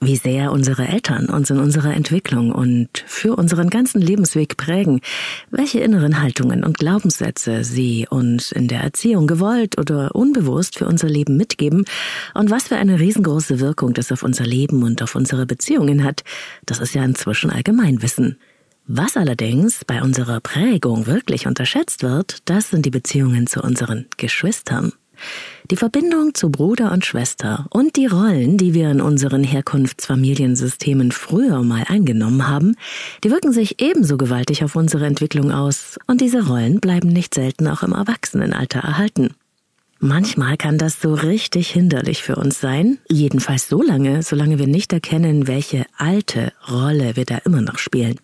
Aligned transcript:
wie 0.00 0.16
sehr 0.16 0.52
unsere 0.52 0.86
Eltern 0.86 1.30
uns 1.30 1.48
in 1.48 1.58
unserer 1.58 1.94
Entwicklung 1.94 2.52
und 2.52 3.02
für 3.06 3.34
unseren 3.34 3.70
ganzen 3.70 4.00
Lebensweg 4.02 4.58
prägen, 4.58 5.00
welche 5.50 5.80
inneren 5.80 6.20
Haltungen 6.20 6.64
und 6.64 6.78
Glaubenssätze 6.78 7.64
sie 7.64 8.06
uns 8.10 8.52
in 8.52 8.68
der 8.68 8.82
Erziehung 8.82 9.26
gewollt 9.26 9.78
oder 9.78 10.14
unbewusst 10.14 10.76
für 10.76 10.86
unser 10.86 11.08
Leben 11.08 11.38
mitgeben 11.38 11.86
und 12.34 12.50
was 12.50 12.68
für 12.68 12.76
eine 12.76 13.00
riesengroße 13.00 13.58
Wirkung 13.58 13.94
das 13.94 14.12
auf 14.12 14.22
unser 14.22 14.44
Leben 14.44 14.82
und 14.82 15.02
auf 15.02 15.14
unsere 15.14 15.46
Beziehungen 15.46 16.04
hat, 16.04 16.24
das 16.66 16.78
ist 16.78 16.94
ja 16.94 17.02
inzwischen 17.02 17.48
Allgemeinwissen. 17.50 18.36
Was 18.86 19.16
allerdings 19.16 19.84
bei 19.84 20.02
unserer 20.02 20.40
Prägung 20.40 21.06
wirklich 21.06 21.46
unterschätzt 21.46 22.02
wird, 22.02 22.38
das 22.44 22.70
sind 22.70 22.86
die 22.86 22.90
Beziehungen 22.90 23.46
zu 23.46 23.62
unseren 23.62 24.06
Geschwistern. 24.16 24.92
Die 25.70 25.76
Verbindung 25.76 26.34
zu 26.34 26.50
Bruder 26.50 26.92
und 26.92 27.04
Schwester 27.04 27.66
und 27.70 27.96
die 27.96 28.06
Rollen, 28.06 28.56
die 28.56 28.74
wir 28.74 28.90
in 28.90 29.00
unseren 29.00 29.42
Herkunftsfamiliensystemen 29.42 31.12
früher 31.12 31.62
mal 31.62 31.84
eingenommen 31.88 32.48
haben, 32.48 32.76
die 33.24 33.30
wirken 33.30 33.52
sich 33.52 33.80
ebenso 33.80 34.16
gewaltig 34.16 34.62
auf 34.62 34.76
unsere 34.76 35.06
Entwicklung 35.06 35.50
aus, 35.52 35.98
und 36.06 36.20
diese 36.20 36.46
Rollen 36.46 36.80
bleiben 36.80 37.08
nicht 37.08 37.34
selten 37.34 37.66
auch 37.68 37.82
im 37.82 37.92
Erwachsenenalter 37.92 38.80
erhalten. 38.80 39.34
Manchmal 39.98 40.56
kann 40.56 40.76
das 40.76 41.00
so 41.00 41.14
richtig 41.14 41.70
hinderlich 41.70 42.22
für 42.22 42.36
uns 42.36 42.60
sein, 42.60 42.98
jedenfalls 43.08 43.68
so 43.68 43.82
lange, 43.82 44.22
solange 44.22 44.58
wir 44.58 44.66
nicht 44.66 44.92
erkennen, 44.92 45.46
welche 45.46 45.86
alte 45.96 46.52
Rolle 46.70 47.16
wir 47.16 47.24
da 47.24 47.38
immer 47.38 47.62
noch 47.62 47.78
spielen. 47.78 48.16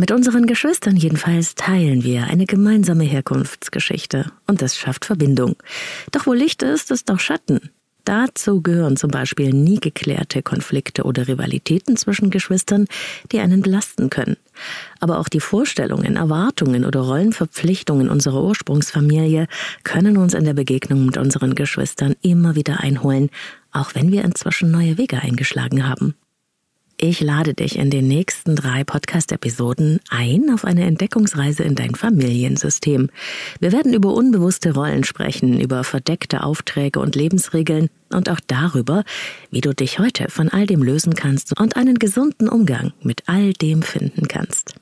Mit 0.00 0.12
unseren 0.12 0.46
Geschwistern 0.46 0.94
jedenfalls 0.94 1.56
teilen 1.56 2.04
wir 2.04 2.28
eine 2.28 2.46
gemeinsame 2.46 3.02
Herkunftsgeschichte 3.02 4.30
und 4.46 4.62
das 4.62 4.78
schafft 4.78 5.04
Verbindung. 5.04 5.56
Doch 6.12 6.24
wo 6.28 6.34
Licht 6.34 6.62
ist, 6.62 6.92
ist 6.92 7.10
auch 7.10 7.18
Schatten. 7.18 7.70
Dazu 8.04 8.62
gehören 8.62 8.96
zum 8.96 9.10
Beispiel 9.10 9.52
nie 9.52 9.80
geklärte 9.80 10.44
Konflikte 10.44 11.02
oder 11.02 11.26
Rivalitäten 11.26 11.96
zwischen 11.96 12.30
Geschwistern, 12.30 12.86
die 13.32 13.40
einen 13.40 13.60
belasten 13.60 14.08
können. 14.08 14.36
Aber 15.00 15.18
auch 15.18 15.28
die 15.28 15.40
Vorstellungen, 15.40 16.14
Erwartungen 16.14 16.84
oder 16.84 17.00
Rollenverpflichtungen 17.00 18.08
unserer 18.08 18.44
Ursprungsfamilie 18.44 19.48
können 19.82 20.16
uns 20.16 20.32
in 20.32 20.44
der 20.44 20.54
Begegnung 20.54 21.06
mit 21.06 21.16
unseren 21.16 21.56
Geschwistern 21.56 22.14
immer 22.22 22.54
wieder 22.54 22.78
einholen, 22.78 23.30
auch 23.72 23.96
wenn 23.96 24.12
wir 24.12 24.22
inzwischen 24.22 24.70
neue 24.70 24.96
Wege 24.96 25.20
eingeschlagen 25.20 25.88
haben. 25.88 26.14
Ich 27.00 27.20
lade 27.20 27.54
dich 27.54 27.78
in 27.78 27.90
den 27.90 28.08
nächsten 28.08 28.56
drei 28.56 28.82
Podcast-Episoden 28.82 30.00
ein 30.10 30.50
auf 30.52 30.64
eine 30.64 30.84
Entdeckungsreise 30.84 31.62
in 31.62 31.76
dein 31.76 31.94
Familiensystem. 31.94 33.08
Wir 33.60 33.70
werden 33.70 33.94
über 33.94 34.12
unbewusste 34.12 34.74
Rollen 34.74 35.04
sprechen, 35.04 35.60
über 35.60 35.84
verdeckte 35.84 36.42
Aufträge 36.42 36.98
und 36.98 37.14
Lebensregeln 37.14 37.88
und 38.12 38.28
auch 38.28 38.40
darüber, 38.44 39.04
wie 39.52 39.60
du 39.60 39.72
dich 39.72 40.00
heute 40.00 40.28
von 40.28 40.48
all 40.48 40.66
dem 40.66 40.82
lösen 40.82 41.14
kannst 41.14 41.58
und 41.60 41.76
einen 41.76 42.00
gesunden 42.00 42.48
Umgang 42.48 42.92
mit 43.00 43.22
all 43.26 43.52
dem 43.52 43.82
finden 43.82 44.26
kannst. 44.26 44.74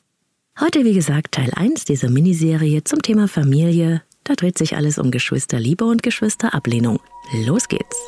Heute, 0.59 0.87
wie 0.87 0.95
gesagt, 0.95 1.33
Teil 1.33 1.51
1 1.55 1.85
dieser 1.85 2.09
Miniserie 2.09 2.83
zum 2.83 3.03
Thema 3.03 3.29
Familie. 3.29 4.01
Da 4.25 4.37
dreht 4.37 4.57
sich 4.57 4.75
alles 4.75 4.97
um 4.97 5.11
Geschwisterliebe 5.11 5.85
und 5.85 6.03
Geschwisterablehnung. 6.03 6.99
Los 7.45 7.69
geht's! 7.69 7.99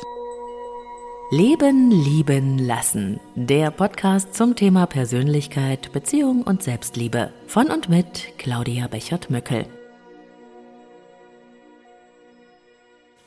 Leben, 1.31 1.91
lieben, 1.91 2.57
lassen. 2.57 3.19
Der 3.35 3.69
Podcast 3.69 4.33
zum 4.33 4.55
Thema 4.55 4.87
Persönlichkeit, 4.87 5.91
Beziehung 5.91 6.41
und 6.41 6.63
Selbstliebe. 6.63 7.31
Von 7.45 7.67
und 7.67 7.87
mit 7.87 8.33
Claudia 8.39 8.87
Bechert-Möckel. 8.87 9.67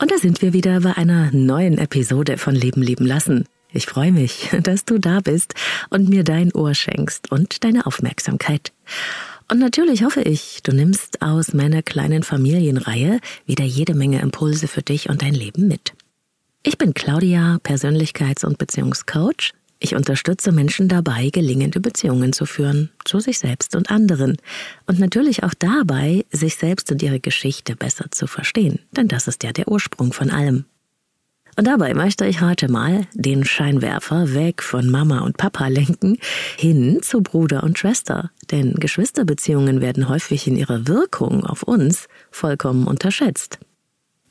Und 0.00 0.11
da 0.11 0.19
sind 0.19 0.42
wir 0.42 0.53
wieder 0.53 0.81
bei 0.81 0.97
einer 0.97 1.31
neuen 1.31 1.78
Episode 1.78 2.39
von 2.39 2.56
Leben, 2.56 2.83
lieben, 2.83 3.06
lassen. 3.06 3.44
Ich 3.72 3.86
freue 3.86 4.11
mich, 4.11 4.50
dass 4.64 4.84
du 4.84 4.98
da 4.98 5.20
bist 5.20 5.55
und 5.89 6.09
mir 6.09 6.25
dein 6.25 6.53
Ohr 6.53 6.75
schenkst 6.75 7.31
und 7.31 7.62
deine 7.62 7.87
Aufmerksamkeit. 7.87 8.72
Und 9.48 9.61
natürlich 9.61 10.03
hoffe 10.03 10.22
ich, 10.22 10.64
du 10.64 10.72
nimmst 10.72 11.22
aus 11.22 11.55
meiner 11.55 11.84
kleinen 11.84 12.25
Familienreihe 12.25 13.21
wieder 13.47 13.65
jede 13.65 13.94
Menge 13.94 14.21
Impulse 14.22 14.66
für 14.66 14.82
dich 14.82 15.09
und 15.09 15.22
dein 15.22 15.34
Leben 15.34 15.69
mit. 15.69 15.93
Ich 16.65 16.78
bin 16.78 16.95
Claudia, 16.95 17.59
Persönlichkeits- 17.65 18.45
und 18.47 18.56
Beziehungscoach. 18.56 19.53
Ich 19.81 19.97
unterstütze 19.97 20.53
Menschen 20.53 20.87
dabei, 20.87 21.28
gelingende 21.31 21.81
Beziehungen 21.81 22.33
zu 22.33 22.47
führen, 22.47 22.91
zu 23.05 23.19
sich 23.19 23.41
selbst 23.41 23.75
und 23.75 23.91
anderen. 23.91 24.37
Und 24.87 25.00
natürlich 25.00 25.43
auch 25.43 25.55
dabei, 25.55 26.25
sich 26.31 26.55
selbst 26.55 26.93
und 26.93 27.03
ihre 27.03 27.19
Geschichte 27.19 27.75
besser 27.75 28.12
zu 28.12 28.28
verstehen. 28.28 28.78
Denn 28.93 29.09
das 29.09 29.27
ist 29.27 29.43
ja 29.43 29.50
der 29.50 29.67
Ursprung 29.67 30.12
von 30.12 30.31
allem. 30.31 30.65
Und 31.56 31.67
dabei 31.67 31.95
möchte 31.95 32.27
ich 32.27 32.41
heute 32.43 32.71
mal 32.71 33.09
den 33.12 33.44
Scheinwerfer 33.44 34.33
weg 34.33 34.62
von 34.62 34.89
Mama 34.89 35.23
und 35.23 35.39
Papa 35.39 35.67
lenken, 35.67 36.19
hin 36.56 37.00
zu 37.03 37.23
Bruder 37.23 37.65
und 37.65 37.77
Schwester. 37.77 38.31
Denn 38.53 38.75
Geschwisterbeziehungen 38.75 39.81
werden 39.81 40.09
häufig 40.09 40.47
in 40.47 40.55
ihrer 40.55 40.87
Wirkung 40.87 41.44
auf 41.44 41.65
uns 41.65 42.06
vollkommen 42.31 42.87
unterschätzt. 42.87 43.59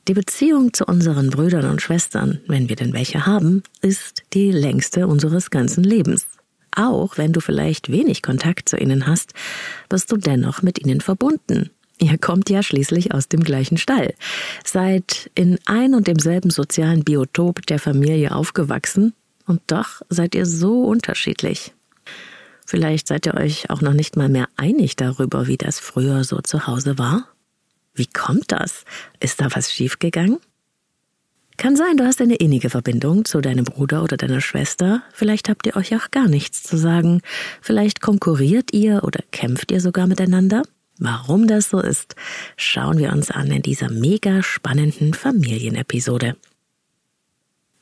Die 0.08 0.14
Beziehung 0.14 0.72
zu 0.72 0.84
unseren 0.84 1.30
Brüdern 1.30 1.70
und 1.70 1.80
Schwestern, 1.80 2.40
wenn 2.48 2.68
wir 2.68 2.74
denn 2.74 2.92
welche 2.92 3.24
haben, 3.24 3.62
ist 3.82 4.24
die 4.32 4.50
längste 4.50 5.06
unseres 5.06 5.50
ganzen 5.50 5.84
Lebens. 5.84 6.26
Auch 6.74 7.18
wenn 7.18 7.32
du 7.32 7.40
vielleicht 7.40 7.92
wenig 7.92 8.20
Kontakt 8.20 8.68
zu 8.68 8.76
ihnen 8.76 9.06
hast, 9.06 9.32
bist 9.88 10.10
du 10.10 10.16
dennoch 10.16 10.62
mit 10.62 10.84
ihnen 10.84 11.00
verbunden. 11.00 11.70
Ihr 12.00 12.18
kommt 12.18 12.50
ja 12.50 12.64
schließlich 12.64 13.14
aus 13.14 13.28
dem 13.28 13.44
gleichen 13.44 13.76
Stall, 13.76 14.14
seid 14.64 15.30
in 15.36 15.60
ein 15.66 15.94
und 15.94 16.08
demselben 16.08 16.50
sozialen 16.50 17.04
Biotop 17.04 17.64
der 17.66 17.78
Familie 17.78 18.34
aufgewachsen 18.34 19.14
und 19.46 19.60
doch 19.68 20.02
seid 20.08 20.34
ihr 20.34 20.46
so 20.46 20.82
unterschiedlich. 20.82 21.74
Vielleicht 22.66 23.06
seid 23.06 23.26
ihr 23.26 23.34
euch 23.34 23.70
auch 23.70 23.82
noch 23.82 23.92
nicht 23.92 24.16
mal 24.16 24.28
mehr 24.28 24.48
einig 24.56 24.96
darüber, 24.96 25.46
wie 25.46 25.58
das 25.58 25.78
früher 25.78 26.24
so 26.24 26.40
zu 26.40 26.66
Hause 26.66 26.98
war. 26.98 27.28
Wie 27.94 28.06
kommt 28.06 28.52
das? 28.52 28.84
Ist 29.20 29.40
da 29.40 29.48
was 29.54 29.72
schiefgegangen? 29.72 30.38
Kann 31.58 31.76
sein, 31.76 31.96
du 31.96 32.04
hast 32.04 32.20
eine 32.20 32.36
innige 32.36 32.70
Verbindung 32.70 33.24
zu 33.24 33.40
deinem 33.40 33.64
Bruder 33.64 34.02
oder 34.02 34.16
deiner 34.16 34.40
Schwester. 34.40 35.02
Vielleicht 35.12 35.48
habt 35.48 35.66
ihr 35.66 35.76
euch 35.76 35.94
auch 35.94 36.10
gar 36.10 36.26
nichts 36.26 36.62
zu 36.62 36.76
sagen. 36.76 37.20
Vielleicht 37.60 38.00
konkurriert 38.00 38.72
ihr 38.72 39.04
oder 39.04 39.20
kämpft 39.30 39.70
ihr 39.70 39.80
sogar 39.80 40.06
miteinander. 40.06 40.62
Warum 40.98 41.46
das 41.46 41.68
so 41.70 41.80
ist, 41.80 42.16
schauen 42.56 42.98
wir 42.98 43.12
uns 43.12 43.30
an 43.30 43.50
in 43.50 43.62
dieser 43.62 43.90
mega 43.90 44.42
spannenden 44.42 45.14
Familienepisode. 45.14 46.36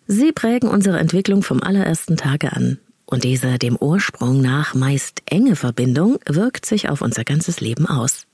Sie 0.06 0.32
prägen 0.32 0.69
unsere 0.69 0.99
Entwicklung 0.99 1.43
vom 1.43 1.62
allerersten 1.62 2.16
Tage 2.16 2.53
an. 2.53 2.78
Und 3.06 3.25
diese 3.25 3.59
dem 3.59 3.76
Ursprung 3.76 4.41
nach 4.41 4.75
meist 4.75 5.22
enge 5.26 5.56
Verbindung 5.56 6.19
wirkt 6.26 6.66
sich 6.66 6.88
auf 6.88 7.03
unser 7.03 7.25
ganzes 7.25 7.60
Leben 7.60 7.87
aus. 7.87 8.26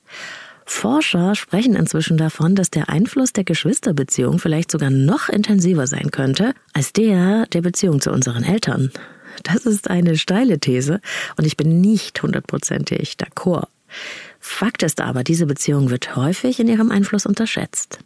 Forscher 0.69 1.33
sprechen 1.33 1.75
inzwischen 1.75 2.17
davon, 2.17 2.53
dass 2.53 2.69
der 2.69 2.89
Einfluss 2.89 3.31
der 3.31 3.45
Geschwisterbeziehung 3.45 4.37
vielleicht 4.37 4.69
sogar 4.69 4.89
noch 4.89 5.29
intensiver 5.29 5.87
sein 5.87 6.11
könnte 6.11 6.53
als 6.73 6.91
der 6.91 7.47
der 7.47 7.61
Beziehung 7.61 8.01
zu 8.01 8.11
unseren 8.11 8.43
Eltern. 8.43 8.91
Das 9.43 9.65
ist 9.65 9.89
eine 9.89 10.17
steile 10.17 10.59
These 10.59 10.99
und 11.37 11.45
ich 11.45 11.55
bin 11.55 11.79
nicht 11.79 12.21
hundertprozentig 12.21 13.13
d'accord. 13.13 13.67
Fakt 14.39 14.83
ist 14.83 14.99
aber, 14.99 15.23
diese 15.23 15.45
Beziehung 15.45 15.89
wird 15.89 16.15
häufig 16.17 16.59
in 16.59 16.67
ihrem 16.67 16.91
Einfluss 16.91 17.25
unterschätzt. 17.25 17.99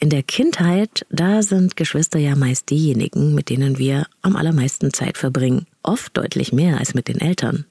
In 0.00 0.10
der 0.10 0.24
Kindheit, 0.24 1.06
da 1.10 1.44
sind 1.44 1.76
Geschwister 1.76 2.18
ja 2.18 2.34
meist 2.34 2.70
diejenigen, 2.70 3.36
mit 3.36 3.50
denen 3.50 3.78
wir 3.78 4.06
am 4.20 4.34
allermeisten 4.34 4.92
Zeit 4.92 5.16
verbringen. 5.16 5.66
Oft 5.84 6.16
deutlich 6.16 6.52
mehr 6.52 6.78
als 6.78 6.94
mit 6.94 7.06
den 7.06 7.20
Eltern. 7.20 7.66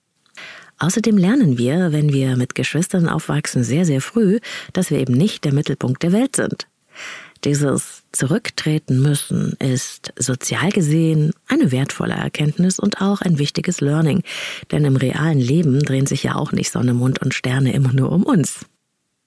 Außerdem 0.82 1.16
lernen 1.16 1.60
wir, 1.60 1.92
wenn 1.92 2.12
wir 2.12 2.36
mit 2.38 2.56
Geschwistern 2.56 3.08
aufwachsen, 3.08 3.64
sehr, 3.64 3.86
sehr 3.86 4.02
früh, 4.02 4.40
dass 4.74 4.90
wir 4.90 4.98
eben 4.98 5.14
nicht 5.14 5.46
der 5.46 5.54
Mittelpunkt 5.54 6.02
der 6.02 6.12
Welt 6.12 6.36
sind. 6.36 6.66
Dieses 7.44 8.02
Zurücktreten 8.12 9.00
müssen 9.00 9.54
ist 9.60 10.12
sozial 10.18 10.72
gesehen 10.72 11.34
eine 11.48 11.72
wertvolle 11.72 12.16
Erkenntnis 12.16 12.80
und 12.80 13.00
auch 13.00 13.22
ein 13.22 13.38
wichtiges 13.38 13.80
Learning, 13.80 14.24
denn 14.72 14.84
im 14.84 14.96
realen 14.96 15.40
Leben 15.40 15.84
drehen 15.84 16.08
sich 16.08 16.24
ja 16.24 16.34
auch 16.34 16.52
nicht 16.52 16.72
Sonne, 16.72 16.96
Mond 16.96 17.22
und 17.22 17.36
Sterne 17.36 17.74
immer 17.74 17.94
nur 17.94 18.12
um 18.12 18.24
uns. 18.24 18.66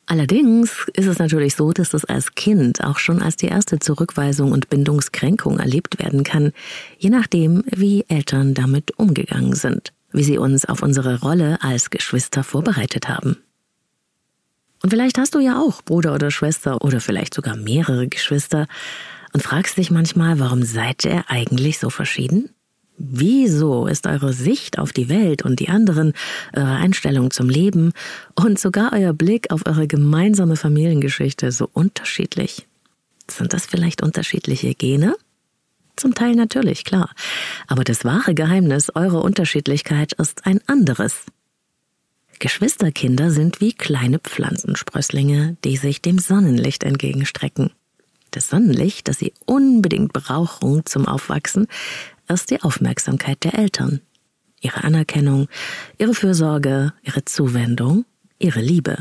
Allerdings 0.07 0.87
ist 0.95 1.07
es 1.07 1.21
natürlich 1.21 1.55
so, 1.55 1.73
dass 1.73 1.91
das 1.91 2.05
als 2.05 2.35
Kind 2.35 2.83
auch 2.83 2.99
schon 2.99 3.23
als 3.23 3.37
die 3.37 3.47
erste 3.47 3.79
Zurückweisung 3.79 4.51
und 4.51 4.71
Bindungskränkung 4.71 5.61
erlebt 5.61 6.01
werden 6.01 6.25
kann, 6.25 6.53
je 6.99 7.11
nachdem, 7.11 7.63
wie 7.71 8.05
Eltern 8.09 8.55
damit 8.55 8.99
umgegangen 8.99 9.55
sind 9.55 9.94
wie 10.15 10.25
sie 10.25 10.39
uns 10.39 10.65
auf 10.65 10.83
unsere 10.83 11.21
Rolle 11.21 11.59
als 11.61 11.91
Geschwister 11.91 12.43
vorbereitet 12.45 13.09
haben. 13.09 13.37
Und 14.83 14.91
vielleicht 14.91 15.19
hast 15.19 15.35
du 15.35 15.41
ja 15.41 15.61
auch 15.61 15.83
Bruder 15.83 16.15
oder 16.15 16.31
Schwester 16.31 16.83
oder 16.83 17.01
vielleicht 17.01 17.35
sogar 17.35 17.57
mehrere 17.57 18.09
Geschwister 18.09 18.67
und 19.33 19.43
fragst 19.43 19.77
dich 19.77 19.91
manchmal, 19.91 20.39
warum 20.39 20.63
seid 20.63 21.05
ihr 21.05 21.25
eigentlich 21.29 21.79
so 21.79 21.91
verschieden? 21.91 22.51
Wieso 22.97 23.89
ist 23.89 24.07
eure 24.07 24.33
Sicht 24.33 24.79
auf 24.79 24.93
die 24.93 25.09
Welt 25.09 25.43
und 25.43 25.59
die 25.59 25.69
anderen, 25.69 26.13
eure 26.55 26.77
Einstellung 26.77 27.33
zum 27.33 27.49
Leben 27.49 27.93
und 28.37 28.61
sogar 28.61 28.93
euer 28.93 29.13
Blick 29.13 29.51
auf 29.51 29.67
eure 29.67 29.89
gemeinsame 29.89 30.55
Familiengeschichte 30.55 31.51
so 31.51 31.69
unterschiedlich? 31.73 32.69
Sind 33.29 33.53
das 33.53 33.67
vielleicht 33.67 34.03
unterschiedliche 34.03 34.75
Gene? 34.75 35.17
Zum 35.97 36.15
Teil 36.15 36.35
natürlich, 36.35 36.85
klar. 36.85 37.11
Aber 37.67 37.85
das 37.85 38.05
wahre 38.05 38.35
Geheimnis 38.35 38.91
eurer 38.95 39.23
Unterschiedlichkeit 39.23 40.13
ist 40.15 40.47
ein 40.47 40.61
anderes. 40.67 41.25
Geschwisterkinder 42.41 43.31
sind 43.31 43.61
wie 43.61 43.73
kleine 43.73 44.19
Pflanzensprösslinge, 44.19 45.57
die 45.65 45.77
sich 45.77 46.03
dem 46.03 46.19
Sonnenlicht 46.19 46.83
entgegenstrecken. 46.83 47.71
Das 48.33 48.49
Sonnenlicht, 48.49 49.07
das 49.07 49.19
sie 49.19 49.33
unbedingt 49.47 50.13
brauchen 50.13 50.85
zum 50.85 51.07
Aufwachsen, 51.07 51.69
ist 52.29 52.51
die 52.51 52.61
Aufmerksamkeit 52.63 53.45
der 53.45 53.57
Eltern. 53.57 54.01
Ihre 54.61 54.83
Anerkennung, 54.83 55.47
ihre 55.99 56.15
Fürsorge, 56.15 56.93
ihre 57.03 57.25
Zuwendung, 57.25 58.05
ihre 58.39 58.61
Liebe. 58.61 58.99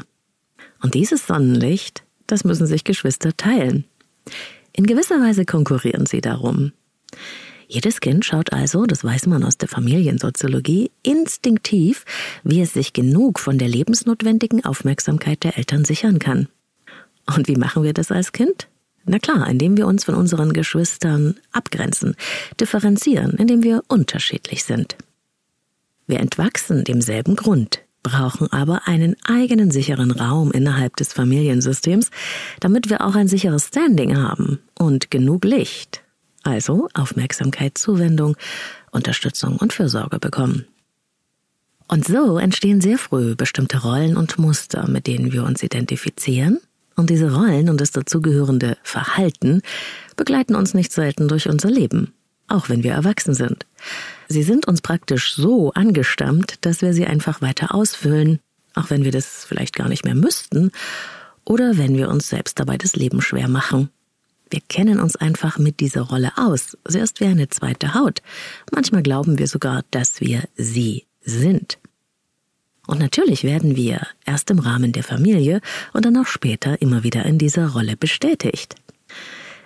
Und 0.82 0.94
dieses 0.94 1.26
Sonnenlicht, 1.26 2.04
das 2.28 2.44
müssen 2.44 2.68
sich 2.68 2.84
Geschwister 2.84 3.36
teilen. 3.36 3.86
In 4.74 4.86
gewisser 4.86 5.20
Weise 5.20 5.46
konkurrieren 5.46 6.06
sie 6.06 6.22
darum. 6.22 6.74
Jedes 7.68 8.02
Kind 8.02 8.24
schaut 8.24 8.54
also, 8.54 8.86
das 8.86 9.04
weiß 9.04 9.26
man 9.28 9.44
aus 9.44 9.58
der 9.58 9.68
Familiensoziologie, 9.68 10.92
instinktiv, 11.02 12.06
wie 12.44 12.62
es 12.62 12.74
sich 12.74 12.94
genug 12.94 13.40
von 13.40 13.58
der 13.58 13.68
lebensnotwendigen 13.68 14.64
Aufmerksamkeit 14.64 15.44
der 15.44 15.58
Eltern 15.58 15.86
sichern 15.86 16.20
kann. 16.20 16.48
Und 17.36 17.48
wie 17.48 17.56
machen 17.56 17.84
wir 17.84 17.94
das 17.94 18.12
als 18.12 18.32
Kind? 18.32 18.68
Na 19.06 19.20
klar, 19.20 19.50
indem 19.50 19.76
wir 19.76 19.88
uns 19.88 20.06
von 20.06 20.16
unseren 20.16 20.54
Geschwistern 20.54 21.36
abgrenzen, 21.52 22.16
differenzieren, 22.60 23.32
indem 23.32 23.64
wir 23.64 23.84
unterschiedlich 23.88 24.64
sind. 24.64 24.96
Wir 26.06 26.20
entwachsen 26.20 26.84
demselben 26.84 27.36
Grund, 27.36 27.82
brauchen 28.04 28.52
aber 28.52 28.88
einen 28.88 29.16
eigenen 29.24 29.72
sicheren 29.72 30.12
Raum 30.12 30.52
innerhalb 30.52 30.96
des 30.98 31.12
Familiensystems, 31.12 32.12
damit 32.60 32.90
wir 32.90 33.02
auch 33.02 33.16
ein 33.16 33.28
sicheres 33.28 33.68
Standing 33.68 34.18
haben 34.18 34.60
und 34.78 35.10
genug 35.10 35.44
Licht, 35.44 36.03
also 36.44 36.90
Aufmerksamkeit, 36.94 37.78
Zuwendung, 37.78 38.38
Unterstützung 38.92 39.58
und 39.58 39.74
Fürsorge 39.74 40.20
bekommen. 40.20 40.66
Und 41.88 42.06
so 42.06 42.38
entstehen 42.38 42.82
sehr 42.82 42.98
früh 42.98 43.36
bestimmte 43.36 43.82
Rollen 43.82 44.18
und 44.18 44.38
Muster, 44.38 44.88
mit 44.88 45.08
denen 45.08 45.32
wir 45.32 45.44
uns 45.44 45.64
identifizieren, 45.64 46.60
und 46.96 47.10
diese 47.10 47.34
Rollen 47.34 47.70
und 47.70 47.82
das 47.82 47.92
dazugehörende 47.92 48.78
Verhalten 48.84 49.62
begleiten 50.16 50.56
uns 50.56 50.74
nicht 50.74 50.92
selten 50.92 51.28
durch 51.28 51.50
unser 51.50 51.72
Leben, 51.72 52.14
auch 52.48 52.70
wenn 52.70 52.84
wir 52.84 52.92
erwachsen 52.92 53.34
sind. 53.34 53.66
Sie 54.28 54.44
sind 54.44 54.68
uns 54.68 54.82
praktisch 54.82 55.34
so 55.34 55.72
angestammt, 55.74 56.56
dass 56.62 56.82
wir 56.82 56.94
sie 56.94 57.06
einfach 57.06 57.42
weiter 57.42 57.74
ausfüllen, 57.74 58.40
auch 58.76 58.90
wenn 58.90 59.04
wir 59.04 59.12
das 59.12 59.46
vielleicht 59.46 59.76
gar 59.76 59.90
nicht 59.90 60.06
mehr 60.06 60.16
müssten 60.16 60.72
oder 61.46 61.78
wenn 61.78 61.98
wir 61.98 62.10
uns 62.10 62.30
selbst 62.30 62.60
dabei 62.60 62.78
das 62.78 62.96
Leben 62.96 63.22
schwer 63.22 63.48
machen. 63.48 63.90
Wir 64.54 64.62
kennen 64.70 65.00
uns 65.00 65.16
einfach 65.16 65.58
mit 65.58 65.80
dieser 65.80 66.02
Rolle 66.02 66.32
aus. 66.36 66.78
Sie 66.88 67.00
ist 67.00 67.20
wie 67.20 67.26
eine 67.26 67.50
zweite 67.50 67.96
Haut. 67.96 68.22
Manchmal 68.72 69.02
glauben 69.02 69.40
wir 69.40 69.48
sogar, 69.48 69.84
dass 69.90 70.22
wir 70.22 70.44
sie 70.56 71.08
sind. 71.22 71.80
Und 72.86 73.00
natürlich 73.00 73.44
werden 73.44 73.76
wir 73.76 74.06
erst 74.28 74.52
im 74.52 74.60
Rahmen 74.60 74.92
der 74.92 75.02
Familie 75.02 75.60
und 75.92 76.06
dann 76.06 76.16
auch 76.18 76.28
später 76.28 76.80
immer 76.84 77.04
wieder 77.04 77.26
in 77.26 77.40
dieser 77.40 77.70
Rolle 77.70 77.98
bestätigt. 77.98 78.76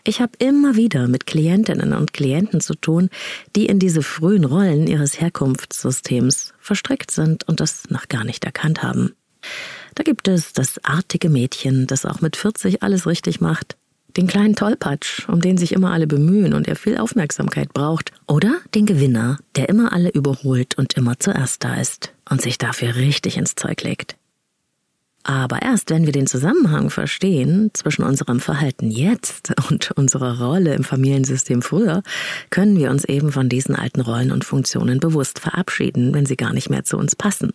Ich 0.06 0.22
habe 0.22 0.38
immer 0.40 0.78
wieder 0.78 1.10
mit 1.10 1.26
Klientinnen 1.26 1.92
und 1.92 2.14
Klienten 2.14 2.62
zu 2.62 2.74
tun, 2.74 3.10
die 3.58 3.66
in 3.66 3.80
diese 3.80 4.02
frühen 4.02 4.46
Rollen 4.46 4.88
ihres 4.88 5.20
Herkunftssystems 5.20 6.54
verstrickt 6.60 7.12
sind 7.12 7.46
und 7.46 7.60
das 7.60 7.90
noch 7.90 8.08
gar 8.08 8.24
nicht 8.24 8.46
erkannt 8.46 8.84
haben. 8.84 9.12
Da 9.96 10.04
gibt 10.04 10.30
es 10.30 10.54
das 10.54 10.82
artige 10.86 11.28
Mädchen, 11.28 11.88
das 11.88 12.06
auch 12.06 12.22
mit 12.22 12.38
40 12.38 12.84
alles 12.84 13.06
richtig 13.06 13.42
macht, 13.42 13.76
den 14.18 14.28
kleinen 14.28 14.56
Tollpatsch, 14.56 15.30
um 15.30 15.40
den 15.40 15.58
sich 15.58 15.72
immer 15.72 15.92
alle 15.92 16.08
bemühen 16.08 16.54
und 16.54 16.68
er 16.68 16.76
viel 16.76 16.98
Aufmerksamkeit 16.98 17.74
braucht, 17.74 18.12
oder 18.28 18.58
den 18.76 18.86
Gewinner, 18.86 19.38
der 19.56 19.70
immer 19.70 19.94
alle 19.94 20.10
überholt 20.10 20.78
und 20.78 20.94
immer 20.94 21.20
zuerst 21.20 21.64
da 21.64 21.76
ist 21.76 22.14
und 22.30 22.42
sich 22.42 22.58
dafür 22.58 22.96
richtig 22.96 23.38
ins 23.38 23.56
Zeug 23.56 23.84
legt. 23.84 24.18
Aber 25.24 25.62
erst 25.62 25.90
wenn 25.90 26.06
wir 26.06 26.14
den 26.14 26.26
Zusammenhang 26.26 26.90
verstehen 26.90 27.70
zwischen 27.74 28.04
unserem 28.04 28.40
Verhalten 28.40 28.90
jetzt 28.90 29.54
und 29.70 29.92
unserer 29.92 30.40
Rolle 30.40 30.74
im 30.74 30.86
Familiensystem 30.86 31.62
früher, 31.62 32.02
können 32.50 32.78
wir 32.78 32.90
uns 32.90 33.04
eben 33.04 33.32
von 33.34 33.50
diesen 33.50 33.76
alten 33.76 34.00
Rollen 34.00 34.32
und 34.32 34.46
Funktionen 34.46 35.00
bewusst 35.00 35.40
verabschieden, 35.40 36.14
wenn 36.14 36.26
sie 36.26 36.38
gar 36.38 36.54
nicht 36.54 36.70
mehr 36.70 36.86
zu 36.86 36.98
uns 36.98 37.16
passen. 37.16 37.52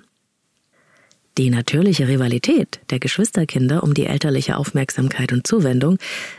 Die 1.39 1.49
natürliche 1.49 2.09
Rivalität 2.09 2.81
der 2.91 2.99
Geschwisterkinder 2.99 3.83
um 3.83 3.95
die 3.95 4.05
elterliche 4.05 4.59
Aufmerksamkeit 4.59 5.33
und 5.33 5.47
Zuwendung 5.47 5.97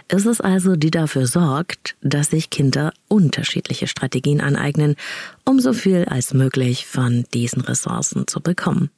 ist 0.07 0.28
es 0.28 0.40
also, 0.40 0.75
die 0.75 0.92
dafür 0.92 1.25
sorgt, 1.25 1.95
dass 2.01 2.30
sich 2.30 2.51
Kinder 2.51 2.94
unterschiedliche 3.07 3.88
Strategien 3.88 4.40
aneignen, 4.40 4.95
um 5.45 5.60
so 5.60 5.74
viel 5.74 6.06
als 6.06 6.36
möglich 6.36 6.86
von 6.86 7.25
diesen 7.34 7.62
Ressourcen 7.62 8.28
zu 8.28 8.40
bekommen. 8.40 8.92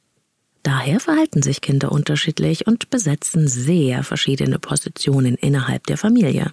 Daher 0.62 1.00
verhalten 1.00 1.42
sich 1.42 1.62
Kinder 1.62 1.90
unterschiedlich 1.90 2.66
und 2.66 2.90
besetzen 2.90 3.48
sehr 3.48 4.02
verschiedene 4.02 4.58
Positionen 4.58 5.36
innerhalb 5.36 5.86
der 5.86 5.96
Familie. 5.96 6.52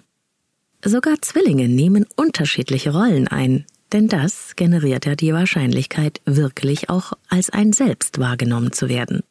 Sogar 0.82 1.20
Zwillinge 1.20 1.68
nehmen 1.68 2.06
unterschiedliche 2.16 2.92
Rollen 2.92 3.28
ein, 3.28 3.66
denn 3.92 4.08
das 4.08 4.56
generiert 4.56 5.04
ja 5.04 5.16
die 5.16 5.34
Wahrscheinlichkeit, 5.34 6.22
wirklich 6.24 6.88
auch 6.88 7.12
als 7.28 7.50
ein 7.50 7.74
Selbst 7.74 8.18
wahrgenommen 8.18 8.72
zu 8.72 8.88
werden. 8.88 9.22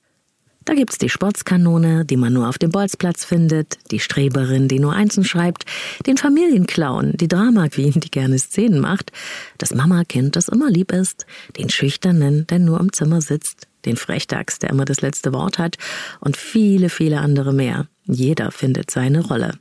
Da 0.65 0.73
gibt's 0.75 0.97
die 0.97 1.09
Sportskanone, 1.09 2.05
die 2.05 2.17
man 2.17 2.33
nur 2.33 2.47
auf 2.47 2.57
dem 2.57 2.71
Bolzplatz 2.71 3.25
findet, 3.25 3.77
die 3.91 3.99
Streberin, 3.99 4.67
die 4.67 4.79
nur 4.79 4.93
Einsen 4.93 5.25
schreibt, 5.25 5.65
den 6.05 6.17
Familienclown, 6.17 7.13
die 7.17 7.27
Drama 7.27 7.67
Queen, 7.67 7.99
die 7.99 8.11
gerne 8.11 8.39
Szenen 8.39 8.79
macht, 8.79 9.11
das 9.57 9.73
Mama-Kind, 9.73 10.35
das 10.35 10.47
immer 10.47 10.69
lieb 10.69 10.91
ist, 10.91 11.25
den 11.57 11.69
Schüchternen, 11.69 12.47
der 12.47 12.59
nur 12.59 12.79
im 12.79 12.93
Zimmer 12.93 13.21
sitzt, 13.21 13.67
den 13.85 13.97
Frechdachs, 13.97 14.59
der 14.59 14.69
immer 14.69 14.85
das 14.85 15.01
letzte 15.01 15.33
Wort 15.33 15.57
hat, 15.57 15.77
und 16.21 16.37
viele, 16.37 16.89
viele 16.89 17.19
andere 17.19 17.53
mehr. 17.53 17.87
Jeder 18.05 18.51
findet 18.51 18.91
seine 18.91 19.25
Rolle. 19.25 19.59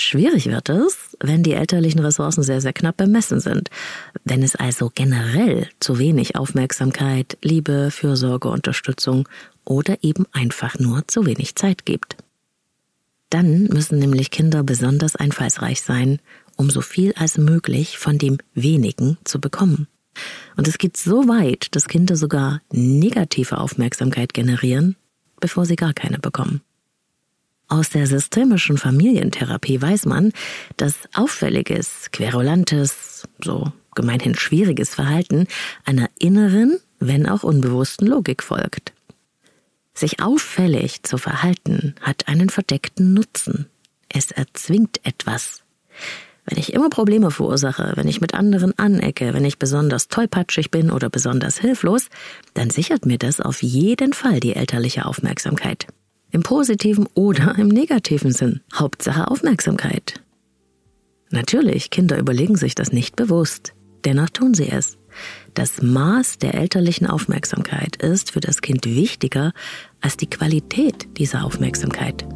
Schwierig 0.00 0.46
wird 0.46 0.68
es, 0.68 1.16
wenn 1.18 1.42
die 1.42 1.54
elterlichen 1.54 1.98
Ressourcen 1.98 2.44
sehr, 2.44 2.60
sehr 2.60 2.72
knapp 2.72 2.96
bemessen 2.96 3.40
sind. 3.40 3.68
Wenn 4.24 4.44
es 4.44 4.54
also 4.54 4.92
generell 4.94 5.66
zu 5.80 5.98
wenig 5.98 6.36
Aufmerksamkeit, 6.36 7.36
Liebe, 7.42 7.90
Fürsorge, 7.90 8.48
Unterstützung 8.48 9.28
oder 9.68 9.98
eben 10.02 10.26
einfach 10.32 10.78
nur 10.78 11.06
zu 11.06 11.26
wenig 11.26 11.54
Zeit 11.54 11.84
gibt. 11.84 12.16
Dann 13.30 13.64
müssen 13.64 13.98
nämlich 13.98 14.30
Kinder 14.30 14.62
besonders 14.62 15.14
einfallsreich 15.14 15.82
sein, 15.82 16.20
um 16.56 16.70
so 16.70 16.80
viel 16.80 17.12
als 17.14 17.36
möglich 17.36 17.98
von 17.98 18.16
dem 18.16 18.38
wenigen 18.54 19.18
zu 19.24 19.40
bekommen. 19.40 19.86
Und 20.56 20.66
es 20.66 20.78
geht 20.78 20.96
so 20.96 21.28
weit, 21.28 21.76
dass 21.76 21.86
Kinder 21.86 22.16
sogar 22.16 22.62
negative 22.72 23.58
Aufmerksamkeit 23.58 24.32
generieren, 24.32 24.96
bevor 25.38 25.66
sie 25.66 25.76
gar 25.76 25.92
keine 25.92 26.18
bekommen. 26.18 26.62
Aus 27.68 27.90
der 27.90 28.06
systemischen 28.06 28.78
Familientherapie 28.78 29.80
weiß 29.80 30.06
man, 30.06 30.32
dass 30.78 30.94
auffälliges, 31.12 32.08
querulantes, 32.10 33.28
so 33.44 33.70
gemeinhin 33.94 34.34
schwieriges 34.34 34.94
Verhalten 34.94 35.46
einer 35.84 36.08
inneren, 36.18 36.78
wenn 36.98 37.28
auch 37.28 37.42
unbewussten 37.42 38.06
Logik 38.06 38.42
folgt. 38.42 38.94
Sich 39.98 40.22
auffällig 40.22 41.02
zu 41.02 41.18
verhalten 41.18 41.96
hat 42.00 42.28
einen 42.28 42.50
verdeckten 42.50 43.14
Nutzen. 43.14 43.66
Es 44.08 44.30
erzwingt 44.30 45.00
etwas. 45.02 45.64
Wenn 46.44 46.56
ich 46.56 46.72
immer 46.72 46.88
Probleme 46.88 47.32
verursache, 47.32 47.94
wenn 47.96 48.06
ich 48.06 48.20
mit 48.20 48.32
anderen 48.32 48.78
anecke, 48.78 49.34
wenn 49.34 49.44
ich 49.44 49.58
besonders 49.58 50.06
tollpatschig 50.06 50.70
bin 50.70 50.92
oder 50.92 51.10
besonders 51.10 51.58
hilflos, 51.58 52.10
dann 52.54 52.70
sichert 52.70 53.06
mir 53.06 53.18
das 53.18 53.40
auf 53.40 53.60
jeden 53.60 54.12
Fall 54.12 54.38
die 54.38 54.54
elterliche 54.54 55.04
Aufmerksamkeit. 55.04 55.88
Im 56.30 56.44
positiven 56.44 57.08
oder 57.14 57.58
im 57.58 57.66
negativen 57.66 58.30
Sinn. 58.30 58.60
Hauptsache 58.72 59.28
Aufmerksamkeit. 59.28 60.22
Natürlich, 61.30 61.90
Kinder 61.90 62.18
überlegen 62.18 62.54
sich 62.54 62.76
das 62.76 62.92
nicht 62.92 63.16
bewusst. 63.16 63.74
Dennoch 64.04 64.30
tun 64.30 64.54
sie 64.54 64.68
es. 64.68 64.96
Das 65.54 65.82
Maß 65.82 66.38
der 66.38 66.54
elterlichen 66.54 67.06
Aufmerksamkeit 67.06 67.96
ist 67.96 68.32
für 68.32 68.40
das 68.40 68.60
Kind 68.60 68.86
wichtiger 68.86 69.52
als 70.00 70.16
die 70.16 70.30
Qualität 70.30 71.18
dieser 71.18 71.44
Aufmerksamkeit. 71.44 72.26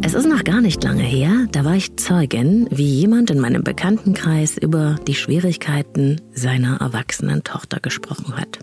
Es 0.00 0.14
ist 0.14 0.26
noch 0.26 0.42
gar 0.42 0.62
nicht 0.62 0.82
lange 0.82 1.02
her, 1.02 1.46
da 1.52 1.66
war 1.66 1.74
ich 1.74 1.96
Zeugin, 1.96 2.66
wie 2.70 2.86
jemand 2.86 3.30
in 3.30 3.40
meinem 3.40 3.62
Bekanntenkreis 3.62 4.56
über 4.56 4.96
die 5.06 5.14
Schwierigkeiten 5.14 6.20
seiner 6.32 6.80
erwachsenen 6.80 7.44
Tochter 7.44 7.78
gesprochen 7.78 8.34
hat. 8.36 8.58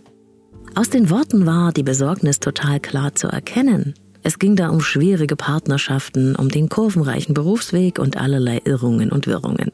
Aus 0.78 0.90
den 0.90 1.10
Worten 1.10 1.46
war 1.46 1.72
die 1.72 1.84
Besorgnis 1.84 2.42
total 2.42 2.82
klar 2.82 3.16
zu 3.16 3.28
erkennen. 3.28 3.94
Es 4.24 4.40
ging 4.40 4.58
da 4.58 4.68
um 4.68 4.82
schwierige 4.82 5.38
Partnerschaften, 5.38 6.36
um 6.36 6.50
den 6.50 6.68
kurvenreichen 6.68 7.34
Berufsweg 7.34 7.98
und 7.98 8.18
allerlei 8.18 8.60
Irrungen 8.66 9.10
und 9.10 9.26
Wirrungen. 9.26 9.72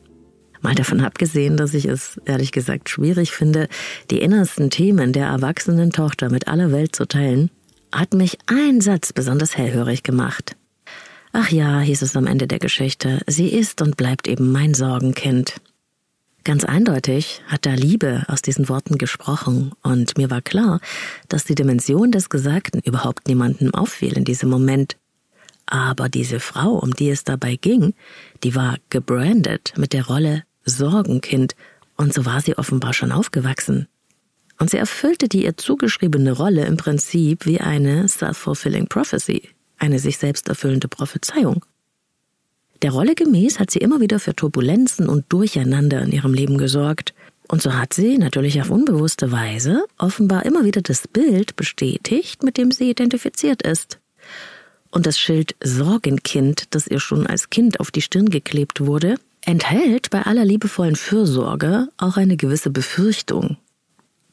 Mal 0.61 0.75
davon 0.75 1.01
abgesehen, 1.01 1.57
dass 1.57 1.73
ich 1.73 1.85
es 1.85 2.21
ehrlich 2.25 2.51
gesagt 2.51 2.87
schwierig 2.87 3.31
finde, 3.31 3.67
die 4.11 4.21
innersten 4.21 4.69
Themen 4.69 5.11
der 5.11 5.25
erwachsenen 5.25 5.89
Tochter 5.89 6.29
mit 6.29 6.47
aller 6.47 6.71
Welt 6.71 6.95
zu 6.95 7.07
teilen, 7.07 7.49
hat 7.91 8.13
mich 8.13 8.37
ein 8.45 8.79
Satz 8.79 9.11
besonders 9.11 9.57
hellhörig 9.57 10.03
gemacht. 10.03 10.55
Ach 11.33 11.49
ja, 11.49 11.79
hieß 11.79 12.03
es 12.03 12.15
am 12.15 12.27
Ende 12.27 12.45
der 12.45 12.59
Geschichte, 12.59 13.21
sie 13.25 13.49
ist 13.49 13.81
und 13.81 13.97
bleibt 13.97 14.27
eben 14.27 14.51
mein 14.51 14.75
Sorgenkind. 14.75 15.55
Ganz 16.43 16.65
eindeutig 16.65 17.43
hat 17.45 17.67
da 17.67 17.73
Liebe 17.73 18.23
aus 18.27 18.41
diesen 18.41 18.67
Worten 18.67 18.97
gesprochen, 18.97 19.73
und 19.83 20.17
mir 20.17 20.31
war 20.31 20.41
klar, 20.41 20.79
dass 21.29 21.43
die 21.43 21.53
Dimension 21.53 22.11
des 22.11 22.29
Gesagten 22.29 22.79
überhaupt 22.79 23.27
niemandem 23.27 23.73
auffiel 23.75 24.17
in 24.17 24.25
diesem 24.25 24.49
Moment. 24.49 24.97
Aber 25.67 26.09
diese 26.09 26.39
Frau, 26.39 26.71
um 26.79 26.93
die 26.95 27.11
es 27.11 27.23
dabei 27.23 27.57
ging, 27.57 27.93
die 28.43 28.55
war 28.55 28.77
gebrandet 28.89 29.73
mit 29.77 29.93
der 29.93 30.07
Rolle 30.07 30.43
Sorgenkind, 30.65 31.55
und 31.95 32.11
so 32.11 32.25
war 32.25 32.41
sie 32.41 32.57
offenbar 32.57 32.93
schon 32.93 33.11
aufgewachsen. 33.11 33.87
Und 34.57 34.71
sie 34.71 34.77
erfüllte 34.77 35.27
die 35.27 35.45
ihr 35.45 35.57
zugeschriebene 35.57 36.31
Rolle 36.31 36.65
im 36.65 36.77
Prinzip 36.77 37.45
wie 37.45 37.61
eine 37.61 38.07
self-fulfilling 38.07 38.87
prophecy, 38.87 39.49
eine 39.77 39.99
sich 39.99 40.17
selbst 40.17 40.49
erfüllende 40.49 40.87
Prophezeiung. 40.87 41.63
Der 42.81 42.91
Rolle 42.91 43.13
gemäß 43.13 43.59
hat 43.59 43.69
sie 43.69 43.79
immer 43.79 44.01
wieder 44.01 44.19
für 44.19 44.35
Turbulenzen 44.35 45.07
und 45.07 45.25
Durcheinander 45.29 46.01
in 46.01 46.11
ihrem 46.11 46.33
Leben 46.33 46.57
gesorgt. 46.57 47.13
Und 47.47 47.61
so 47.61 47.73
hat 47.73 47.93
sie, 47.93 48.17
natürlich 48.17 48.59
auf 48.61 48.71
unbewusste 48.71 49.31
Weise, 49.31 49.85
offenbar 49.97 50.45
immer 50.45 50.63
wieder 50.63 50.81
das 50.81 51.07
Bild 51.07 51.55
bestätigt, 51.55 52.43
mit 52.43 52.57
dem 52.57 52.71
sie 52.71 52.89
identifiziert 52.89 53.61
ist. 53.61 53.99
Und 54.89 55.05
das 55.05 55.19
Schild 55.19 55.55
Sorgenkind, 55.63 56.73
das 56.73 56.87
ihr 56.87 56.99
schon 56.99 57.27
als 57.27 57.49
Kind 57.49 57.79
auf 57.79 57.91
die 57.91 58.01
Stirn 58.01 58.29
geklebt 58.29 58.81
wurde, 58.81 59.15
enthält 59.45 60.09
bei 60.09 60.23
aller 60.23 60.45
liebevollen 60.45 60.95
Fürsorge 60.95 61.87
auch 61.97 62.17
eine 62.17 62.35
gewisse 62.35 62.69
Befürchtung. 62.71 63.57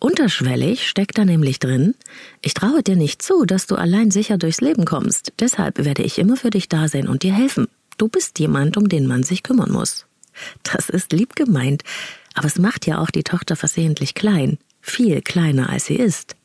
Unterschwellig 0.00 0.88
steckt 0.88 1.18
da 1.18 1.24
nämlich 1.24 1.58
drin, 1.58 1.94
ich 2.40 2.54
traue 2.54 2.82
dir 2.82 2.96
nicht 2.96 3.20
zu, 3.20 3.44
dass 3.44 3.66
du 3.66 3.74
allein 3.74 4.10
sicher 4.10 4.38
durchs 4.38 4.60
Leben 4.60 4.84
kommst, 4.84 5.32
deshalb 5.40 5.84
werde 5.84 6.02
ich 6.02 6.18
immer 6.18 6.36
für 6.36 6.50
dich 6.50 6.68
da 6.68 6.88
sein 6.88 7.08
und 7.08 7.24
dir 7.24 7.34
helfen. 7.34 7.66
Du 7.98 8.08
bist 8.08 8.38
jemand, 8.38 8.76
um 8.76 8.88
den 8.88 9.06
man 9.06 9.22
sich 9.22 9.42
kümmern 9.42 9.70
muss. 9.70 10.06
Das 10.62 10.88
ist 10.88 11.12
lieb 11.12 11.36
gemeint, 11.36 11.82
aber 12.34 12.46
es 12.46 12.58
macht 12.58 12.86
ja 12.86 12.98
auch 12.98 13.10
die 13.10 13.24
Tochter 13.24 13.56
versehentlich 13.56 14.14
klein, 14.14 14.58
viel 14.80 15.20
kleiner 15.20 15.68
als 15.68 15.86
sie 15.86 15.96
ist. 15.96 16.36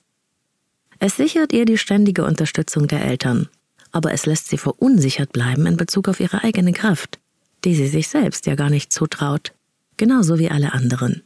Es 1.00 1.15
sichert 1.15 1.53
ihr 1.53 1.65
die 1.65 1.77
ständige 1.77 2.25
Unterstützung 2.25 2.88
der 2.88 3.05
Eltern, 3.05 3.48
aber 3.91 4.12
es 4.12 4.25
lässt 4.25 4.50
sie 4.50 4.57
verunsichert 4.57 5.31
bleiben 5.31 5.65
in 5.65 5.77
Bezug 5.77 6.10
auf 6.10 6.19
ihre 6.19 6.43
eigene 6.43 6.74
Kraft 6.74 7.19
die 7.63 7.75
sie 7.75 7.88
sich 7.88 8.07
selbst 8.07 8.45
ja 8.45 8.55
gar 8.55 8.69
nicht 8.69 8.91
zutraut, 8.91 9.53
genauso 9.98 10.39
wie 10.39 10.50
alle 10.50 10.74
anderen. 10.74 11.24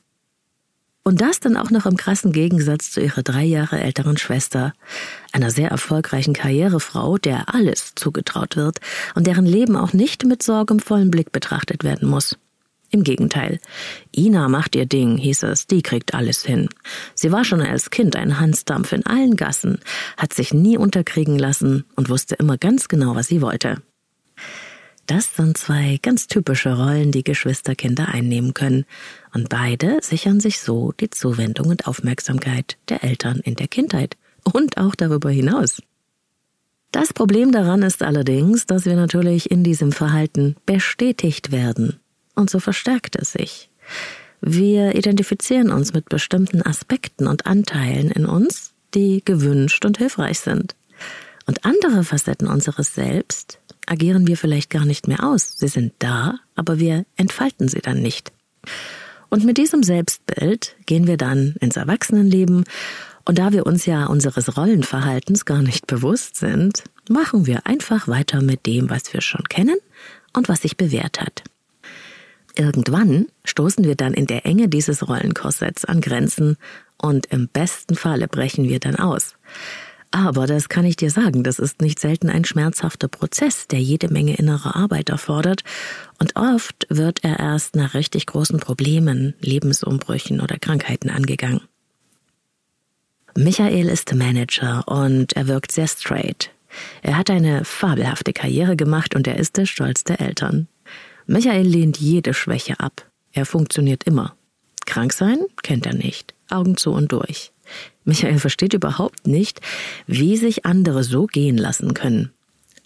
Und 1.08 1.22
das 1.22 1.40
dann 1.40 1.56
auch 1.56 1.70
noch 1.70 1.86
im 1.86 1.96
krassen 1.96 2.34
Gegensatz 2.34 2.92
zu 2.92 3.00
ihrer 3.00 3.24
drei 3.24 3.46
Jahre 3.46 3.80
älteren 3.80 4.18
Schwester, 4.18 4.74
einer 5.32 5.52
sehr 5.52 5.70
erfolgreichen 5.70 6.34
Karrierefrau, 6.34 7.18
der 7.18 7.56
alles 7.56 7.96
zugetraut 7.96 8.58
wird 8.58 8.80
und 9.16 9.26
deren 9.26 9.46
Leben 9.46 9.78
auch 9.78 9.94
nicht 9.94 10.26
mit 10.26 10.44
sorgenvollem 10.44 11.10
Blick 11.10 11.32
betrachtet 11.32 11.86
werden 11.86 12.10
muss. 12.10 12.38
Im 12.90 13.06
Gegenteil. 13.06 13.60
Ina 14.14 14.50
macht 14.50 14.76
ihr 14.76 14.86
Ding, 14.86 15.16
hieß 15.16 15.44
es, 15.44 15.66
die 15.66 15.82
kriegt 15.82 16.14
alles 16.14 16.44
hin. 16.44 16.68
Sie 17.16 17.32
war 17.32 17.46
schon 17.46 17.62
als 17.62 17.90
Kind 17.90 18.18
ein 18.18 18.42
Hansdampf 18.42 18.92
in 18.92 19.06
allen 19.06 19.38
Gassen, 19.38 19.80
hat 20.18 20.34
sich 20.34 20.54
nie 20.54 20.78
unterkriegen 20.78 21.40
lassen 21.40 21.86
und 21.96 22.10
wusste 22.10 22.36
immer 22.36 22.58
ganz 22.58 22.90
genau, 22.90 23.16
was 23.16 23.28
sie 23.28 23.42
wollte. 23.42 23.82
Das 25.08 25.34
sind 25.38 25.58
zwei 25.58 26.00
ganz 26.02 26.28
typische 26.28 26.76
Rollen, 26.76 27.14
die 27.14 27.24
Geschwisterkinder 27.24 28.10
einnehmen 28.10 28.54
können, 28.54 28.86
und 29.34 29.48
beide 29.48 30.00
sichern 30.02 30.42
sich 30.42 30.60
so 30.60 30.92
die 31.00 31.10
Zuwendung 31.10 31.68
und 31.68 31.88
Aufmerksamkeit 31.88 32.78
der 32.90 33.06
Eltern 33.06 33.40
in 33.40 33.56
der 33.56 33.70
Kindheit 33.70 34.18
und 34.44 34.78
auch 34.78 34.96
darüber 34.96 35.30
hinaus. 35.30 35.82
Das 36.92 37.14
Problem 37.14 37.54
daran 37.54 37.84
ist 37.84 38.04
allerdings, 38.04 38.66
dass 38.66 38.86
wir 38.86 38.96
natürlich 38.96 39.50
in 39.50 39.64
diesem 39.64 39.94
Verhalten 39.94 40.58
bestätigt 40.66 41.54
werden, 41.54 42.00
und 42.36 42.50
so 42.50 42.60
verstärkt 42.60 43.16
es 43.16 43.32
sich. 43.32 43.70
Wir 44.42 44.96
identifizieren 44.96 45.72
uns 45.72 45.94
mit 45.94 46.10
bestimmten 46.10 46.62
Aspekten 46.62 47.28
und 47.28 47.46
Anteilen 47.46 48.12
in 48.12 48.26
uns, 48.26 48.74
die 48.94 49.24
gewünscht 49.24 49.86
und 49.86 49.98
hilfreich 49.98 50.40
sind. 50.40 50.76
Und 51.48 51.66
andere 51.66 52.04
Facetten 52.04 52.48
unseres 52.48 52.94
Selbst 52.94 53.60
agieren 53.88 54.28
wir 54.28 54.38
vielleicht 54.38 54.70
gar 54.70 54.86
nicht 54.86 55.08
mehr 55.08 55.24
aus. 55.24 55.58
Sie 55.58 55.70
sind 55.70 55.94
da, 56.00 56.36
aber 56.56 56.78
wir 56.78 57.06
entfalten 57.16 57.68
sie 57.68 57.80
dann 57.80 58.02
nicht. 58.02 58.32
Und 59.30 59.44
mit 59.44 59.58
diesem 59.58 59.82
Selbstbild 59.82 60.76
gehen 60.86 61.08
wir 61.08 61.18
dann 61.18 61.56
ins 61.60 61.78
Erwachsenenleben 61.78 62.66
und 63.26 63.40
da 63.40 63.52
wir 63.52 63.66
uns 63.66 63.86
ja 63.86 64.06
unseres 64.06 64.56
Rollenverhaltens 64.56 65.44
gar 65.44 65.62
nicht 65.62 65.86
bewusst 65.86 66.38
sind, 66.38 66.84
machen 67.10 67.46
wir 67.46 67.66
einfach 67.68 68.08
weiter 68.08 68.42
mit 68.42 68.66
dem, 68.66 68.90
was 68.90 69.14
wir 69.14 69.20
schon 69.20 69.44
kennen 69.50 69.76
und 70.32 70.48
was 70.48 70.62
sich 70.62 70.78
bewährt 70.78 71.20
hat. 71.20 71.44
Irgendwann 72.56 73.28
stoßen 73.44 73.84
wir 73.84 73.96
dann 73.96 74.14
in 74.14 74.28
der 74.28 74.46
Enge 74.46 74.70
dieses 74.70 75.08
Rollenkorsetts 75.08 75.84
an 75.84 76.00
Grenzen 76.00 76.56
und 76.98 77.26
im 77.26 77.50
besten 77.50 77.96
Falle 77.96 78.30
brechen 78.30 78.70
wir 78.70 78.80
dann 78.80 78.96
aus. 78.96 79.36
Aber 80.12 80.48
das 80.48 80.70
kann 80.70 80.86
ich 80.86 80.96
dir 80.96 81.12
sagen, 81.12 81.44
das 81.44 81.60
ist 81.60 81.82
nicht 81.82 82.00
selten 82.00 82.30
ein 82.30 82.46
schmerzhafter 82.46 83.08
Prozess, 83.08 83.68
der 83.68 83.80
jede 83.80 84.08
Menge 84.08 84.36
innere 84.36 84.76
Arbeit 84.76 85.10
erfordert. 85.10 85.64
Und 86.20 86.36
oft 86.36 86.88
wird 86.90 87.24
er 87.24 87.40
erst 87.40 87.76
nach 87.76 87.94
richtig 87.94 88.26
großen 88.26 88.60
Problemen, 88.60 89.34
Lebensumbrüchen 89.42 90.40
oder 90.40 90.58
Krankheiten 90.58 91.10
angegangen. 91.10 91.62
Michael 93.36 93.90
ist 93.90 94.16
Manager 94.16 94.88
und 94.88 95.34
er 95.34 95.48
wirkt 95.48 95.72
sehr 95.72 95.88
straight. 95.88 96.50
Er 97.02 97.18
hat 97.18 97.30
eine 97.30 97.66
fabelhafte 97.66 98.34
Karriere 98.34 98.76
gemacht 98.76 99.16
und 99.16 99.28
er 99.28 99.38
ist 99.38 99.58
der 99.58 99.66
Stolz 99.66 100.04
der 100.04 100.22
Eltern. 100.22 100.68
Michael 101.28 101.68
lehnt 101.68 101.98
jede 101.98 102.34
Schwäche 102.34 102.80
ab. 102.80 103.06
Er 103.34 103.46
funktioniert 103.46 104.06
immer. 104.06 104.36
Krank 104.86 105.14
sein 105.14 105.40
kennt 105.62 105.86
er 105.86 105.94
nicht. 105.94 106.34
Augen 106.50 106.78
zu 106.78 106.92
und 106.92 107.12
durch. 107.12 107.52
Michael 108.04 108.40
versteht 108.40 108.74
überhaupt 108.74 109.28
nicht, 109.28 109.62
wie 110.06 110.38
sich 110.38 110.66
andere 110.66 111.04
so 111.04 111.26
gehen 111.26 111.58
lassen 111.58 111.94
können. 111.94 112.32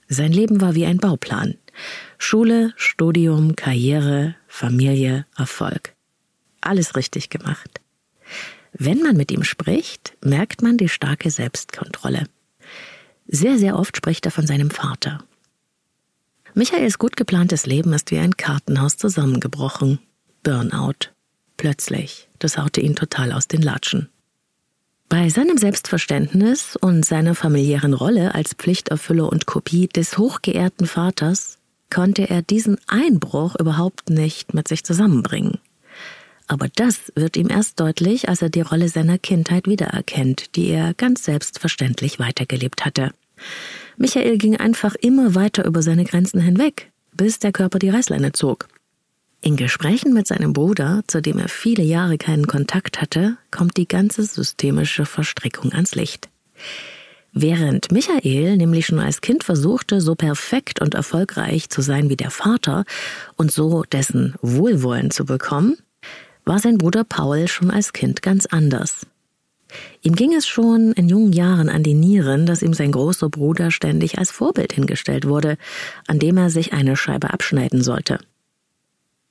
Sein 0.07 0.33
Leben 0.33 0.59
war 0.61 0.75
wie 0.75 0.85
ein 0.85 0.97
Bauplan. 0.97 1.55
Schule, 2.17 2.73
Studium, 2.75 3.55
Karriere, 3.55 4.35
Familie, 4.47 5.25
Erfolg. 5.37 5.93
Alles 6.59 6.95
richtig 6.95 7.29
gemacht. 7.29 7.79
Wenn 8.73 9.01
man 9.01 9.17
mit 9.17 9.31
ihm 9.31 9.43
spricht, 9.43 10.13
merkt 10.23 10.61
man 10.61 10.77
die 10.77 10.89
starke 10.89 11.29
Selbstkontrolle. 11.29 12.25
Sehr, 13.27 13.57
sehr 13.57 13.77
oft 13.77 13.95
spricht 13.97 14.25
er 14.25 14.31
von 14.31 14.47
seinem 14.47 14.69
Vater. 14.69 15.23
Michaels 16.53 16.99
gut 16.99 17.15
geplantes 17.15 17.65
Leben 17.65 17.93
ist 17.93 18.11
wie 18.11 18.19
ein 18.19 18.35
Kartenhaus 18.35 18.97
zusammengebrochen. 18.97 19.99
Burnout. 20.43 21.11
Plötzlich. 21.55 22.29
Das 22.39 22.57
haute 22.57 22.81
ihn 22.81 22.95
total 22.95 23.31
aus 23.31 23.47
den 23.47 23.61
Latschen. 23.61 24.09
Bei 25.11 25.27
seinem 25.27 25.57
Selbstverständnis 25.57 26.77
und 26.77 27.03
seiner 27.03 27.35
familiären 27.35 27.93
Rolle 27.93 28.33
als 28.33 28.53
Pflichterfüller 28.53 29.29
und 29.29 29.45
Kopie 29.45 29.89
des 29.89 30.17
hochgeehrten 30.17 30.87
Vaters 30.87 31.57
konnte 31.93 32.29
er 32.29 32.41
diesen 32.41 32.77
Einbruch 32.87 33.57
überhaupt 33.59 34.09
nicht 34.09 34.53
mit 34.53 34.69
sich 34.69 34.85
zusammenbringen. 34.85 35.59
Aber 36.47 36.69
das 36.77 37.11
wird 37.13 37.35
ihm 37.35 37.49
erst 37.49 37.81
deutlich, 37.81 38.29
als 38.29 38.41
er 38.41 38.47
die 38.47 38.61
Rolle 38.61 38.87
seiner 38.87 39.17
Kindheit 39.17 39.67
wiedererkennt, 39.67 40.55
die 40.55 40.69
er 40.69 40.93
ganz 40.93 41.25
selbstverständlich 41.25 42.17
weitergelebt 42.17 42.85
hatte. 42.85 43.11
Michael 43.97 44.37
ging 44.37 44.55
einfach 44.55 44.95
immer 44.95 45.35
weiter 45.35 45.65
über 45.65 45.81
seine 45.81 46.05
Grenzen 46.05 46.39
hinweg, 46.39 46.89
bis 47.11 47.37
der 47.37 47.51
Körper 47.51 47.79
die 47.79 47.89
Reißleine 47.89 48.31
zog. 48.31 48.69
In 49.43 49.55
Gesprächen 49.55 50.13
mit 50.13 50.27
seinem 50.27 50.53
Bruder, 50.53 51.01
zu 51.07 51.19
dem 51.19 51.39
er 51.39 51.47
viele 51.47 51.81
Jahre 51.81 52.19
keinen 52.19 52.45
Kontakt 52.45 53.01
hatte, 53.01 53.37
kommt 53.49 53.75
die 53.75 53.87
ganze 53.87 54.21
systemische 54.21 55.07
Verstrickung 55.07 55.73
ans 55.73 55.95
Licht. 55.95 56.29
Während 57.33 57.91
Michael 57.91 58.57
nämlich 58.57 58.85
schon 58.85 58.99
als 58.99 59.21
Kind 59.21 59.43
versuchte, 59.43 59.99
so 59.99 60.13
perfekt 60.13 60.79
und 60.79 60.93
erfolgreich 60.93 61.69
zu 61.71 61.81
sein 61.81 62.09
wie 62.09 62.17
der 62.17 62.29
Vater 62.29 62.85
und 63.35 63.51
so 63.51 63.81
dessen 63.81 64.35
Wohlwollen 64.43 65.09
zu 65.09 65.25
bekommen, 65.25 65.77
war 66.45 66.59
sein 66.59 66.77
Bruder 66.77 67.03
Paul 67.03 67.47
schon 67.47 67.71
als 67.71 67.93
Kind 67.93 68.21
ganz 68.21 68.45
anders. 68.45 69.07
Ihm 70.03 70.15
ging 70.15 70.33
es 70.33 70.45
schon 70.47 70.91
in 70.91 71.09
jungen 71.09 71.33
Jahren 71.33 71.69
an 71.69 71.81
die 71.81 71.95
Nieren, 71.95 72.45
dass 72.45 72.61
ihm 72.61 72.75
sein 72.75 72.91
großer 72.91 73.29
Bruder 73.29 73.71
ständig 73.71 74.19
als 74.19 74.29
Vorbild 74.29 74.73
hingestellt 74.73 75.25
wurde, 75.25 75.57
an 76.05 76.19
dem 76.19 76.37
er 76.37 76.51
sich 76.51 76.73
eine 76.73 76.95
Scheibe 76.95 77.33
abschneiden 77.33 77.81
sollte. 77.81 78.19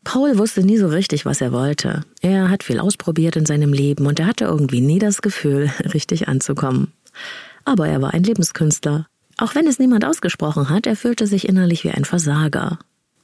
Paul 0.05 0.39
wusste 0.39 0.63
nie 0.63 0.79
so 0.79 0.89
richtig, 0.89 1.27
was 1.27 1.41
er 1.41 1.53
wollte. 1.53 2.03
Er 2.23 2.49
hat 2.49 2.63
viel 2.63 2.79
ausprobiert 2.79 3.37
in 3.37 3.47
seinem 3.47 3.73
Leben 3.73 4.07
und 4.07 4.19
er 4.19 4.27
hatte 4.27 4.45
irgendwie 4.45 4.81
nie 4.81 4.99
das 4.99 5.23
Gefühl, 5.23 5.71
richtig 5.95 6.29
anzukommen. 6.29 6.93
Aber 7.65 7.87
er 7.89 8.01
war 8.01 8.15
ein 8.15 8.23
Lebenskünstler. 8.23 9.07
Auch 9.37 9.55
wenn 9.55 9.67
es 9.67 9.79
niemand 9.79 10.05
ausgesprochen 10.05 10.69
hat, 10.69 10.87
er 10.87 10.97
fühlte 10.97 11.27
sich 11.27 11.49
innerlich 11.49 11.85
wie 11.85 11.91
ein 11.91 12.05
Versager. 12.05 12.79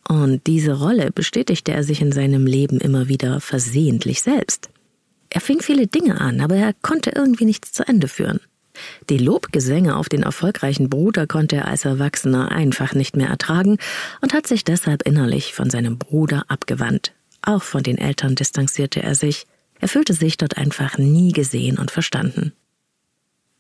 Und 0.09 0.47
diese 0.47 0.75
Rolle 0.75 1.11
bestätigte 1.11 1.73
er 1.73 1.83
sich 1.83 2.00
in 2.00 2.12
seinem 2.12 2.47
Leben 2.47 2.78
immer 2.78 3.09
wieder 3.09 3.40
versehentlich 3.40 4.23
selbst. 4.23 4.71
Er 5.30 5.40
fing 5.40 5.61
viele 5.61 5.87
Dinge 5.87 6.21
an, 6.21 6.40
aber 6.40 6.56
er 6.56 6.73
konnte 6.75 7.11
irgendwie 7.11 7.45
nichts 7.45 7.73
zu 7.73 7.87
Ende 7.87 8.06
führen. 8.06 8.40
Die 9.11 9.18
Lobgesänge 9.18 9.97
auf 9.97 10.09
den 10.09 10.23
erfolgreichen 10.23 10.90
Bruder 10.90 11.26
konnte 11.26 11.56
er 11.56 11.68
als 11.68 11.85
Erwachsener 11.85 12.52
einfach 12.52 12.95
nicht 12.95 13.16
mehr 13.16 13.28
ertragen 13.28 13.78
und 14.21 14.35
hat 14.35 14.47
sich 14.47 14.64
deshalb 14.64 15.02
innerlich 15.02 15.54
von 15.54 15.71
seinem 15.71 15.99
Bruder 15.99 16.45
abgewandt. 16.49 17.12
Auch 17.42 17.62
von 17.62 17.83
den 17.83 17.99
Eltern 17.99 18.35
distanzierte 18.35 19.02
er 19.02 19.14
sich. 19.14 19.47
Er 19.80 19.88
fühlte 19.88 20.14
sich 20.14 20.37
dort 20.37 20.56
einfach 20.56 20.99
nie 20.99 21.33
gesehen 21.33 21.78
und 21.78 21.90
verstanden. 21.90 22.52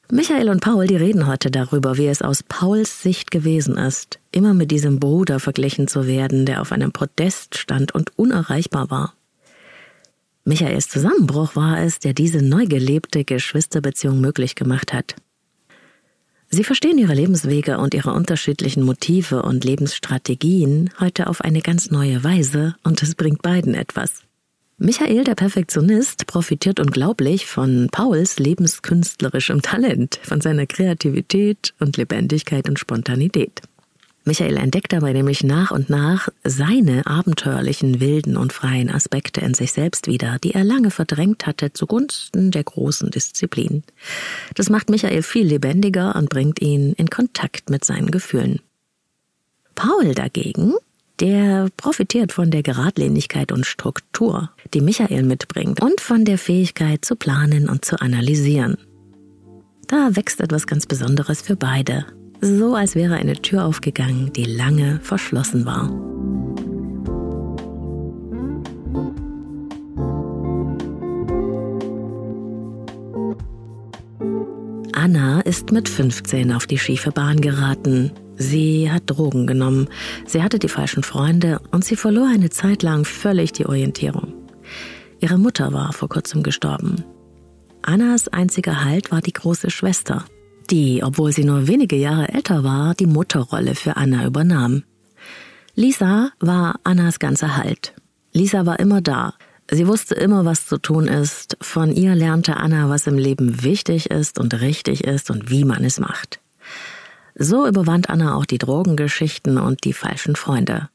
Michael 0.08 0.50
und 0.50 0.60
Paul, 0.60 0.86
die 0.86 0.94
reden 0.94 1.26
heute 1.26 1.50
darüber, 1.50 1.96
wie 1.98 2.06
es 2.06 2.22
aus 2.22 2.44
Pauls 2.44 3.02
Sicht 3.02 3.32
gewesen 3.32 3.76
ist, 3.76 4.20
immer 4.30 4.54
mit 4.54 4.70
diesem 4.70 5.00
Bruder 5.00 5.40
verglichen 5.40 5.88
zu 5.88 6.06
werden, 6.06 6.46
der 6.46 6.60
auf 6.60 6.70
einem 6.70 6.92
Podest 6.92 7.58
stand 7.58 7.92
und 7.92 8.16
unerreichbar 8.16 8.88
war. 8.88 9.15
Michaels 10.48 10.88
Zusammenbruch 10.88 11.56
war 11.56 11.82
es, 11.82 11.98
der 11.98 12.14
diese 12.14 12.40
neu 12.40 12.66
gelebte 12.66 13.24
Geschwisterbeziehung 13.24 14.20
möglich 14.20 14.54
gemacht 14.54 14.92
hat. 14.92 15.16
Sie 16.48 16.62
verstehen 16.62 16.98
ihre 16.98 17.14
Lebenswege 17.14 17.78
und 17.78 17.94
ihre 17.94 18.12
unterschiedlichen 18.12 18.84
Motive 18.84 19.42
und 19.42 19.64
Lebensstrategien 19.64 20.90
heute 21.00 21.26
auf 21.26 21.40
eine 21.40 21.62
ganz 21.62 21.90
neue 21.90 22.22
Weise 22.22 22.76
und 22.84 23.02
es 23.02 23.16
bringt 23.16 23.42
beiden 23.42 23.74
etwas. 23.74 24.22
Michael, 24.78 25.24
der 25.24 25.34
Perfektionist, 25.34 26.28
profitiert 26.28 26.78
unglaublich 26.78 27.46
von 27.46 27.88
Pauls 27.90 28.38
lebenskünstlerischem 28.38 29.62
Talent, 29.62 30.20
von 30.22 30.40
seiner 30.40 30.66
Kreativität 30.66 31.74
und 31.80 31.96
Lebendigkeit 31.96 32.68
und 32.68 32.78
Spontanität. 32.78 33.62
Michael 34.26 34.56
entdeckt 34.56 34.92
dabei 34.92 35.12
nämlich 35.12 35.44
nach 35.44 35.70
und 35.70 35.88
nach 35.88 36.28
seine 36.42 37.06
abenteuerlichen, 37.06 38.00
wilden 38.00 38.36
und 38.36 38.52
freien 38.52 38.90
Aspekte 38.90 39.40
in 39.40 39.54
sich 39.54 39.72
selbst 39.72 40.08
wieder, 40.08 40.38
die 40.42 40.52
er 40.52 40.64
lange 40.64 40.90
verdrängt 40.90 41.46
hatte 41.46 41.72
zugunsten 41.72 42.50
der 42.50 42.64
großen 42.64 43.10
Disziplin. 43.12 43.84
Das 44.56 44.68
macht 44.68 44.90
Michael 44.90 45.22
viel 45.22 45.46
lebendiger 45.46 46.16
und 46.16 46.28
bringt 46.28 46.60
ihn 46.60 46.92
in 46.94 47.08
Kontakt 47.08 47.70
mit 47.70 47.84
seinen 47.84 48.10
Gefühlen. 48.10 48.60
Paul 49.76 50.12
dagegen, 50.12 50.74
der 51.20 51.68
profitiert 51.76 52.32
von 52.32 52.50
der 52.50 52.64
Geradlinigkeit 52.64 53.52
und 53.52 53.64
Struktur, 53.64 54.50
die 54.74 54.80
Michael 54.80 55.22
mitbringt, 55.22 55.80
und 55.80 56.00
von 56.00 56.24
der 56.24 56.38
Fähigkeit 56.38 57.04
zu 57.04 57.14
planen 57.14 57.68
und 57.68 57.84
zu 57.84 58.00
analysieren. 58.00 58.76
Da 59.86 60.16
wächst 60.16 60.40
etwas 60.40 60.66
ganz 60.66 60.84
Besonderes 60.86 61.42
für 61.42 61.54
beide, 61.54 62.06
so 62.40 62.74
als 62.74 62.94
wäre 62.94 63.14
eine 63.14 63.34
Tür 63.34 63.64
aufgegangen, 63.64 64.32
die 64.32 64.44
lange 64.44 65.00
verschlossen 65.02 65.64
war. 65.66 65.90
Anna 74.92 75.40
ist 75.42 75.70
mit 75.70 75.88
15 75.88 76.52
auf 76.52 76.66
die 76.66 76.78
schiefe 76.78 77.12
Bahn 77.12 77.40
geraten. 77.40 78.10
Sie 78.36 78.90
hat 78.90 79.04
Drogen 79.06 79.46
genommen, 79.46 79.88
sie 80.26 80.42
hatte 80.42 80.58
die 80.58 80.68
falschen 80.68 81.02
Freunde 81.02 81.60
und 81.70 81.84
sie 81.84 81.96
verlor 81.96 82.28
eine 82.28 82.50
Zeit 82.50 82.82
lang 82.82 83.04
völlig 83.04 83.52
die 83.52 83.66
Orientierung. 83.66 84.34
Ihre 85.20 85.38
Mutter 85.38 85.72
war 85.72 85.92
vor 85.92 86.08
kurzem 86.08 86.42
gestorben. 86.42 87.04
Annas 87.82 88.28
einziger 88.28 88.84
Halt 88.84 89.12
war 89.12 89.20
die 89.20 89.32
große 89.32 89.70
Schwester, 89.70 90.24
die, 90.66 91.02
obwohl 91.02 91.32
sie 91.32 91.44
nur 91.44 91.66
wenige 91.68 91.96
Jahre 91.96 92.28
älter 92.28 92.64
war, 92.64 92.94
die 92.94 93.06
Mutterrolle 93.06 93.74
für 93.74 93.96
Anna 93.96 94.26
übernahm. 94.26 94.84
Lisa 95.74 96.30
war 96.40 96.80
Annas 96.84 97.18
ganzer 97.18 97.56
Halt. 97.56 97.94
Lisa 98.32 98.66
war 98.66 98.78
immer 98.80 99.00
da. 99.00 99.34
Sie 99.70 99.86
wusste 99.86 100.14
immer, 100.14 100.44
was 100.44 100.66
zu 100.66 100.78
tun 100.78 101.08
ist. 101.08 101.56
Von 101.60 101.92
ihr 101.92 102.14
lernte 102.14 102.56
Anna, 102.56 102.88
was 102.88 103.06
im 103.06 103.18
Leben 103.18 103.62
wichtig 103.62 104.10
ist 104.10 104.38
und 104.38 104.60
richtig 104.60 105.04
ist 105.04 105.30
und 105.30 105.50
wie 105.50 105.64
man 105.64 105.84
es 105.84 105.98
macht. 105.98 106.40
So 107.34 107.66
überwand 107.66 108.08
Anna 108.08 108.34
auch 108.34 108.46
die 108.46 108.58
Drogengeschichten 108.58 109.58
und 109.58 109.84
die 109.84 109.92
falschen 109.92 110.36
Freunde. 110.36 110.88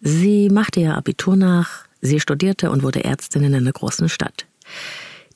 Sie 0.00 0.48
machte 0.48 0.80
ihr 0.80 0.96
Abitur 0.96 1.36
nach, 1.36 1.84
sie 2.00 2.20
studierte 2.20 2.70
und 2.70 2.82
wurde 2.82 3.04
Ärztin 3.04 3.42
in 3.42 3.54
einer 3.54 3.72
großen 3.72 4.08
Stadt. 4.08 4.46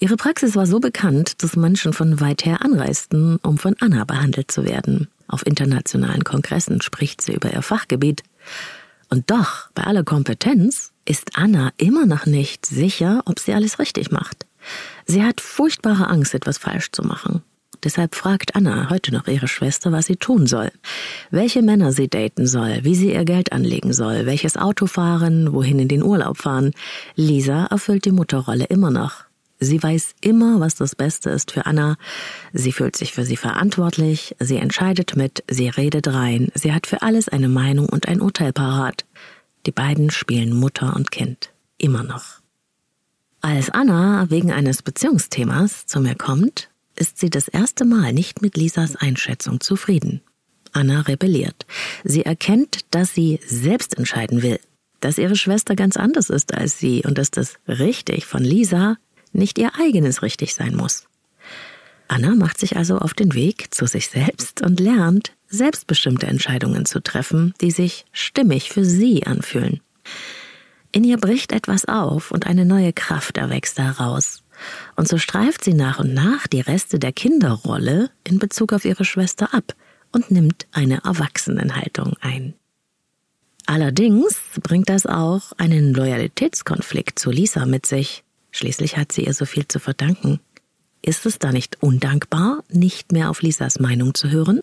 Ihre 0.01 0.17
Praxis 0.17 0.57
war 0.57 0.67
so 0.67 0.81
bekannt, 0.81 1.43
dass 1.43 1.57
Menschen 1.57 1.93
von 1.93 2.21
weit 2.21 2.45
her 2.45 2.63
anreisten, 2.63 3.37
um 3.43 3.59
von 3.59 3.77
Anna 3.81 4.05
behandelt 4.05 4.51
zu 4.51 4.65
werden. 4.65 5.09
Auf 5.29 5.47
internationalen 5.47 6.25
Kongressen 6.25 6.83
spricht 6.83 7.23
sie 7.23 7.35
über 7.35 7.53
ihr 7.53 7.63
Fachgebiet. 7.63 8.23
Und 9.09 9.31
doch, 9.31 9.71
bei 9.75 9.85
aller 9.85 10.05
Kompetenz, 10.05 10.93
ist 11.05 11.37
Anna 11.37 11.71
immer 11.77 12.07
noch 12.07 12.27
nicht 12.27 12.67
sicher, 12.67 13.23
ob 13.27 13.39
sie 13.39 13.55
alles 13.55 13.79
richtig 13.79 14.11
macht. 14.11 14.47
Sie 15.07 15.23
hat 15.23 15.41
furchtbare 15.41 16.09
Angst, 16.09 16.35
etwas 16.35 16.59
falsch 16.59 16.91
zu 16.93 17.03
machen. 17.03 17.43
Deshalb 17.85 18.15
fragt 18.15 18.57
Anna 18.57 18.89
heute 18.89 19.13
noch 19.13 19.29
ihre 19.29 19.47
Schwester, 19.47 19.93
was 19.93 20.07
sie 20.07 20.17
tun 20.17 20.47
soll. 20.47 20.73
Welche 21.31 21.61
Männer 21.61 21.93
sie 21.93 22.09
daten 22.09 22.47
soll, 22.47 22.81
wie 22.83 22.95
sie 22.95 23.13
ihr 23.13 23.27
Geld 23.27 23.53
anlegen 23.53 23.93
soll, 23.93 24.25
welches 24.25 24.57
Auto 24.57 24.87
fahren, 24.87 25.53
wohin 25.53 25.79
in 25.79 25.89
den 25.89 26.03
Urlaub 26.03 26.39
fahren. 26.39 26.73
Lisa 27.15 27.67
erfüllt 27.67 28.07
die 28.07 28.13
Mutterrolle 28.13 28.65
immer 28.65 28.91
noch. 28.91 29.24
Sie 29.61 29.83
weiß 29.83 30.15
immer, 30.21 30.61
was 30.61 30.75
das 30.75 30.97
Beste 30.97 31.31
ist 31.31 31.53
für 31.53 31.67
Anna. 31.67 31.97
Sie 32.53 32.73
fühlt 32.73 32.97
sich 32.97 33.13
für 33.13 33.25
sie 33.25 33.37
verantwortlich, 33.37 34.35
sie 34.41 34.57
entscheidet 34.57 35.17
mit, 35.17 35.45
sie 35.49 35.69
redet 35.69 36.09
rein, 36.09 36.51
sie 36.55 36.73
hat 36.73 36.87
für 36.87 37.03
alles 37.03 37.29
eine 37.29 37.49
Meinung 37.49 37.89
und 37.89 38.09
ein 38.09 38.21
Urteil 38.21 38.53
parat. 38.53 39.05
Die 39.67 39.73
beiden 39.73 40.11
spielen 40.11 40.55
Mutter 40.55 40.95
und 40.95 41.11
Kind. 41.11 41.51
Immer 41.79 42.03
noch. 42.03 42.41
Als 43.41 43.71
Anna 43.71 44.31
wegen 44.31 44.53
eines 44.53 44.83
Beziehungsthemas 44.83 45.87
zu 45.87 46.01
mir 46.01 46.15
kommt, 46.15 46.71
ist 46.97 47.19
sie 47.19 47.31
das 47.31 47.49
erste 47.49 47.85
Mal 47.85 48.13
nicht 48.13 48.43
mit 48.43 48.57
Lisas 48.57 48.97
Einschätzung 48.97 49.61
zufrieden. 49.61 50.21
Anna 50.73 51.03
rebelliert. 51.03 51.67
Sie 52.03 52.25
erkennt, 52.25 52.81
dass 52.91 53.15
sie 53.15 53.41
selbst 53.47 53.97
entscheiden 53.97 54.43
will, 54.43 54.61
dass 55.01 55.19
ihre 55.19 55.37
Schwester 55.37 55.77
ganz 55.77 55.97
anders 55.97 56.31
ist 56.31 56.55
als 56.55 56.79
sie 56.79 57.03
und 57.05 57.19
dass 57.19 57.31
das 57.31 57.57
richtig 57.69 58.27
von 58.27 58.43
Lisa 58.43 58.97
nicht 59.35 59.59
ihr 59.59 59.73
eigenes 59.79 60.23
richtig 60.23 60.55
sein 60.55 60.75
muss. 60.77 61.07
Anna 62.09 62.35
macht 62.35 62.59
sich 62.59 62.77
also 62.77 62.99
auf 62.99 63.15
den 63.15 63.35
Weg 63.35 63.75
zu 63.75 63.87
sich 63.87 64.09
selbst 64.09 64.63
und 64.63 64.81
lernt, 64.81 65.33
selbstbestimmte 65.49 66.27
Entscheidungen 66.27 66.85
zu 66.85 67.03
treffen, 67.03 67.55
die 67.61 67.71
sich 67.71 68.05
stimmig 68.13 68.71
für 68.71 68.85
sie 68.85 69.25
anfühlen. 69.25 69.81
In 70.93 71.03
ihr 71.03 71.17
bricht 71.17 71.53
etwas 71.53 71.87
auf 71.87 72.31
und 72.31 72.47
eine 72.47 72.65
neue 72.65 72.93
Kraft 72.93 73.37
erwächst 73.39 73.79
daraus. 73.79 74.43
Und 74.95 75.09
so 75.09 75.19
streift 75.19 75.65
sie 75.65 75.75
nach 75.75 75.99
und 75.99 76.15
nach 76.15 76.47
die 76.47 76.61
Reste 76.61 76.99
der 76.99 77.13
Kinderrolle 77.13 78.11
in 78.23 78.39
Bezug 78.39 78.73
auf 78.73 78.85
ihre 78.85 79.05
Schwester 79.05 79.53
ab 79.53 79.75
und 80.13 80.31
nimmt 80.31 80.67
eine 80.71 81.03
Erwachsenenhaltung 81.05 82.17
ein. 82.21 82.55
Allerdings 83.67 84.41
bringt 84.63 84.89
das 84.89 85.07
auch 85.07 85.53
einen 85.57 85.95
Loyalitätskonflikt 85.95 87.19
zu 87.19 87.31
Lisa 87.31 87.67
mit 87.67 87.87
sich. 87.87 88.23
Schließlich 88.55 88.97
hat 88.97 89.11
sie 89.11 89.25
ihr 89.25 89.35
so 89.35 89.47
viel 89.47 89.67
zu 89.67 89.81
verdanken. 89.81 90.39
Ist 91.03 91.27
es 91.27 91.41
da 91.41 91.51
nicht 91.51 91.83
undankbar, 91.83 92.63
nicht 92.71 93.11
mehr 93.11 93.29
auf 93.29 93.43
Lisas 93.43 93.81
Meinung 93.81 94.15
zu 94.15 94.31
hören? 94.31 94.61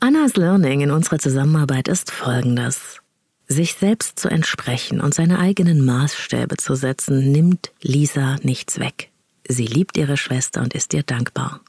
Annas 0.00 0.34
Learning 0.34 0.80
in 0.80 0.90
unserer 0.90 1.20
Zusammenarbeit 1.20 1.86
ist 1.86 2.10
folgendes. 2.10 2.98
Sich 3.46 3.74
selbst 3.74 4.18
zu 4.18 4.28
entsprechen 4.28 5.00
und 5.00 5.14
seine 5.14 5.38
eigenen 5.38 5.84
Maßstäbe 5.84 6.56
zu 6.56 6.74
setzen, 6.74 7.30
nimmt 7.30 7.70
Lisa 7.82 8.38
nichts 8.42 8.80
weg. 8.80 9.10
Sie 9.46 9.66
liebt 9.66 9.96
ihre 9.96 10.16
Schwester 10.16 10.60
und 10.60 10.74
ist 10.74 10.92
ihr 10.92 11.04
dankbar. 11.04 11.60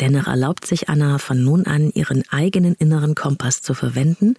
Dennoch 0.00 0.26
erlaubt 0.26 0.66
sich 0.66 0.90
Anna 0.90 1.16
von 1.16 1.42
nun 1.42 1.64
an 1.64 1.90
ihren 1.92 2.28
eigenen 2.28 2.74
inneren 2.74 3.14
Kompass 3.14 3.62
zu 3.62 3.72
verwenden 3.72 4.34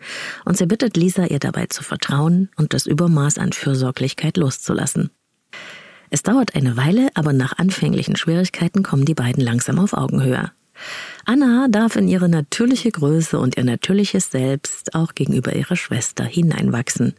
und 0.46 0.60
sie 0.60 0.68
bittet 0.68 0.96
Lisa, 0.96 1.26
ihr 1.26 1.40
dabei 1.40 1.66
zu 1.66 1.84
vertrauen 1.84 2.50
und 2.56 2.76
das 2.76 2.86
Übermaß 2.86 3.40
an 3.40 3.52
Fürsorglichkeit 3.52 4.38
loszulassen. 4.38 5.10
Es 6.10 6.24
dauert 6.24 6.56
eine 6.56 6.78
Weile, 6.78 7.10
aber 7.16 7.34
nach 7.34 7.58
anfänglichen 7.58 8.16
Schwierigkeiten 8.16 8.84
kommen 8.84 9.06
die 9.06 9.14
beiden 9.14 9.44
langsam 9.44 9.80
auf 9.80 9.94
Augenhöhe. 9.94 10.52
Anna 11.26 11.68
darf 11.70 11.96
in 11.96 12.08
ihre 12.08 12.30
natürliche 12.30 12.92
Größe 12.92 13.40
und 13.40 13.58
ihr 13.58 13.64
natürliches 13.64 14.32
Selbst 14.32 14.96
auch 14.96 15.16
gegenüber 15.16 15.56
ihrer 15.56 15.76
Schwester 15.76 16.24
hineinwachsen. 16.24 17.16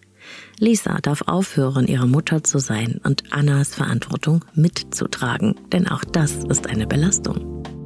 Lisa 0.59 0.99
darf 1.01 1.23
aufhören, 1.27 1.87
ihre 1.87 2.07
Mutter 2.07 2.45
zu 2.45 2.59
sein 2.59 3.01
und 3.05 3.33
Annas 3.33 3.75
Verantwortung 3.75 4.45
mitzutragen, 4.55 5.55
denn 5.73 5.89
auch 5.89 6.05
das 6.05 6.45
ist 6.45 6.67
eine 6.69 6.87
Belastung. 6.87 7.78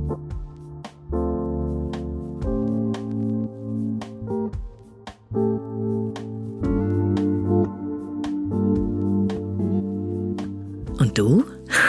Und 11.13 11.19
du? 11.19 11.45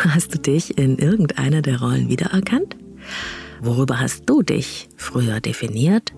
Hast 0.09 0.33
du 0.33 0.37
dich 0.37 0.77
in 0.77 0.97
irgendeiner 0.97 1.61
der 1.61 1.79
Rollen 1.79 2.09
wiedererkannt? 2.09 2.75
Worüber 3.61 4.01
hast 4.01 4.23
du 4.25 4.41
dich 4.41 4.89
früher 4.97 5.39
definiert? 5.39 6.11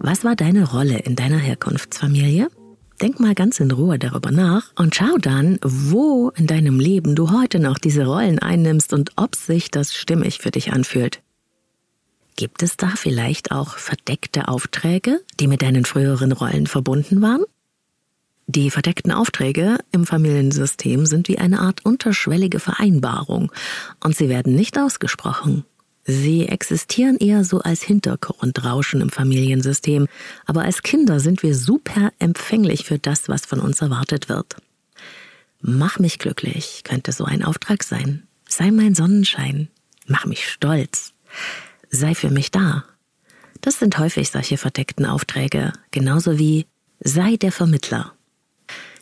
Was 0.00 0.24
war 0.24 0.34
deine 0.34 0.68
Rolle 0.68 0.98
in 0.98 1.14
deiner 1.14 1.38
Herkunftsfamilie? 1.38 2.48
Denk 3.00 3.20
mal 3.20 3.36
ganz 3.36 3.60
in 3.60 3.70
Ruhe 3.70 4.00
darüber 4.00 4.32
nach 4.32 4.72
und 4.74 4.96
schau 4.96 5.16
dann, 5.18 5.60
wo 5.62 6.30
in 6.30 6.48
deinem 6.48 6.80
Leben 6.80 7.14
du 7.14 7.30
heute 7.30 7.60
noch 7.60 7.78
diese 7.78 8.04
Rollen 8.04 8.40
einnimmst 8.40 8.92
und 8.94 9.12
ob 9.14 9.36
sich 9.36 9.70
das 9.70 9.94
stimmig 9.94 10.38
für 10.38 10.50
dich 10.50 10.72
anfühlt. 10.72 11.22
Gibt 12.34 12.64
es 12.64 12.76
da 12.76 12.88
vielleicht 12.96 13.52
auch 13.52 13.76
verdeckte 13.76 14.48
Aufträge, 14.48 15.20
die 15.38 15.46
mit 15.46 15.62
deinen 15.62 15.84
früheren 15.84 16.32
Rollen 16.32 16.66
verbunden 16.66 17.22
waren? 17.22 17.44
Die 18.52 18.72
verdeckten 18.72 19.12
Aufträge 19.12 19.78
im 19.92 20.04
Familiensystem 20.06 21.06
sind 21.06 21.28
wie 21.28 21.38
eine 21.38 21.60
Art 21.60 21.84
unterschwellige 21.84 22.58
Vereinbarung 22.58 23.52
und 24.02 24.16
sie 24.16 24.28
werden 24.28 24.56
nicht 24.56 24.76
ausgesprochen. 24.76 25.64
Sie 26.04 26.48
existieren 26.48 27.16
eher 27.16 27.44
so 27.44 27.60
als 27.60 27.82
Hintergrundrauschen 27.82 29.02
im 29.02 29.10
Familiensystem, 29.10 30.08
aber 30.46 30.62
als 30.62 30.82
Kinder 30.82 31.20
sind 31.20 31.44
wir 31.44 31.54
super 31.54 32.10
empfänglich 32.18 32.84
für 32.84 32.98
das, 32.98 33.28
was 33.28 33.46
von 33.46 33.60
uns 33.60 33.82
erwartet 33.82 34.28
wird. 34.28 34.56
Mach 35.60 36.00
mich 36.00 36.18
glücklich 36.18 36.82
könnte 36.82 37.12
so 37.12 37.22
ein 37.22 37.44
Auftrag 37.44 37.84
sein. 37.84 38.26
Sei 38.48 38.72
mein 38.72 38.96
Sonnenschein. 38.96 39.68
Mach 40.08 40.26
mich 40.26 40.48
stolz. 40.48 41.12
Sei 41.88 42.16
für 42.16 42.30
mich 42.30 42.50
da. 42.50 42.82
Das 43.60 43.78
sind 43.78 43.96
häufig 43.98 44.28
solche 44.32 44.56
verdeckten 44.56 45.06
Aufträge, 45.06 45.72
genauso 45.92 46.36
wie 46.40 46.66
sei 46.98 47.36
der 47.36 47.52
Vermittler. 47.52 48.12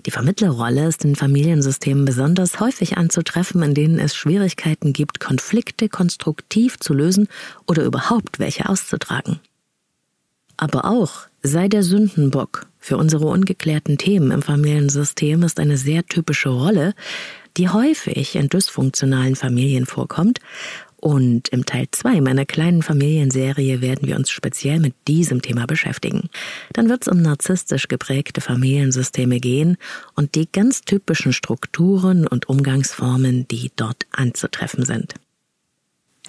Die 0.06 0.10
Vermittlerrolle 0.10 0.86
ist 0.86 1.04
in 1.04 1.16
Familiensystemen 1.16 2.04
besonders 2.04 2.60
häufig 2.60 2.96
anzutreffen, 2.96 3.62
in 3.62 3.74
denen 3.74 3.98
es 3.98 4.14
Schwierigkeiten 4.14 4.92
gibt, 4.92 5.20
Konflikte 5.20 5.88
konstruktiv 5.88 6.78
zu 6.78 6.94
lösen 6.94 7.28
oder 7.66 7.84
überhaupt 7.84 8.38
welche 8.38 8.68
auszutragen. 8.68 9.40
Aber 10.56 10.84
auch 10.84 11.28
sei 11.42 11.68
der 11.68 11.82
Sündenbock 11.82 12.66
für 12.78 12.96
unsere 12.96 13.26
ungeklärten 13.26 13.98
Themen 13.98 14.30
im 14.30 14.42
Familiensystem 14.42 15.42
ist 15.42 15.60
eine 15.60 15.76
sehr 15.76 16.04
typische 16.06 16.48
Rolle, 16.48 16.94
die 17.56 17.68
häufig 17.68 18.36
in 18.36 18.48
dysfunktionalen 18.48 19.36
Familien 19.36 19.86
vorkommt 19.86 20.40
und 21.00 21.48
im 21.50 21.64
Teil 21.64 21.86
2 21.90 22.20
meiner 22.20 22.44
kleinen 22.44 22.82
Familienserie 22.82 23.80
werden 23.80 24.08
wir 24.08 24.16
uns 24.16 24.30
speziell 24.30 24.80
mit 24.80 24.94
diesem 25.06 25.42
Thema 25.42 25.66
beschäftigen. 25.66 26.28
Dann 26.72 26.88
wird 26.88 27.02
es 27.02 27.08
um 27.08 27.22
narzisstisch 27.22 27.88
geprägte 27.88 28.40
Familiensysteme 28.40 29.38
gehen 29.38 29.76
und 30.14 30.34
die 30.34 30.50
ganz 30.50 30.82
typischen 30.82 31.32
Strukturen 31.32 32.26
und 32.26 32.48
Umgangsformen, 32.48 33.46
die 33.48 33.70
dort 33.76 34.06
anzutreffen 34.10 34.84
sind. 34.84 35.14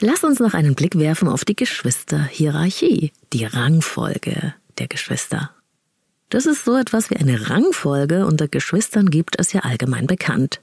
Lass 0.02 0.24
uns 0.24 0.40
noch 0.40 0.54
einen 0.54 0.76
Blick 0.76 0.98
werfen 0.98 1.28
auf 1.28 1.44
die 1.44 1.56
Geschwisterhierarchie, 1.56 3.12
die 3.34 3.46
Rangfolge 3.46 4.54
der 4.78 4.88
Geschwister. 4.88 5.52
Das 6.30 6.46
ist 6.46 6.64
so 6.64 6.78
etwas 6.78 7.10
wie 7.10 7.18
eine 7.18 7.50
Rangfolge 7.50 8.26
unter 8.26 8.48
Geschwistern 8.48 9.10
gibt 9.10 9.40
es 9.40 9.52
ja 9.52 9.62
allgemein 9.62 10.06
bekannt. 10.06 10.62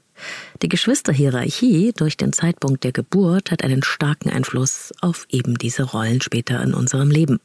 Die 0.62 0.68
Geschwisterhierarchie 0.68 1.92
durch 1.96 2.16
den 2.16 2.33
Zeitpunkt 2.33 2.85
der 2.85 2.92
Geburt 2.92 3.50
hat 3.50 3.62
einen 3.62 3.83
starken 3.83 4.31
Einfluss 4.31 4.92
auf 5.00 5.26
eben 5.31 5.57
diese 5.57 5.83
Rollen 5.83 6.20
später 6.20 6.62
in 6.62 6.74
unserem 6.74 7.11
Leben. 7.11 7.40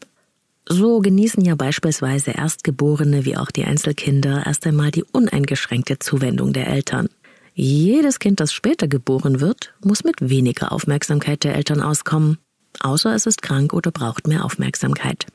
So 0.67 0.99
genießen 0.99 1.43
ja 1.43 1.55
beispielsweise 1.55 2.31
Erstgeborene 2.31 3.25
wie 3.25 3.36
auch 3.36 3.51
die 3.51 3.65
Einzelkinder 3.65 4.45
erst 4.45 4.65
einmal 4.67 4.91
die 4.91 5.03
uneingeschränkte 5.03 5.99
Zuwendung 5.99 6.53
der 6.53 6.67
Eltern. 6.67 7.10
Jedes 7.53 8.19
Kind, 8.19 8.39
das 8.39 8.53
später 8.53 8.88
geboren 8.88 9.41
wird, 9.41 9.73
muss 9.84 10.03
mit 10.03 10.29
weniger 10.29 10.71
Aufmerksamkeit 10.71 11.43
der 11.43 11.55
Eltern 11.55 11.81
auskommen, 11.81 12.38
außer 12.79 13.13
es 13.13 13.25
ist 13.25 13.41
krank 13.41 13.73
oder 13.73 13.91
braucht 13.91 14.27
mehr 14.27 14.45
Aufmerksamkeit. 14.45 15.25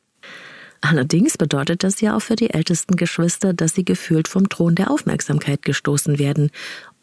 Allerdings 0.81 1.37
bedeutet 1.37 1.83
das 1.85 2.01
ja 2.01 2.16
auch 2.16 2.20
für 2.20 2.37
die 2.37 2.51
ältesten 2.51 2.96
Geschwister, 2.96 3.53
dass 3.53 3.75
sie 3.75 3.85
gefühlt 3.85 4.29
vom 4.29 4.49
Thron 4.49 4.75
der 4.75 4.90
Aufmerksamkeit 4.90 5.62
gestoßen 5.62 6.18
werden 6.18 6.51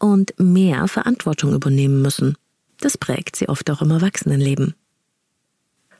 und 0.04 0.34
mehr 0.38 0.86
Verantwortung 0.86 1.54
übernehmen 1.54 2.02
müssen. 2.02 2.36
Das 2.80 2.98
prägt 2.98 3.36
sie 3.36 3.48
oft 3.48 3.70
auch 3.70 3.80
im 3.80 3.90
Erwachsenenleben. 3.90 4.74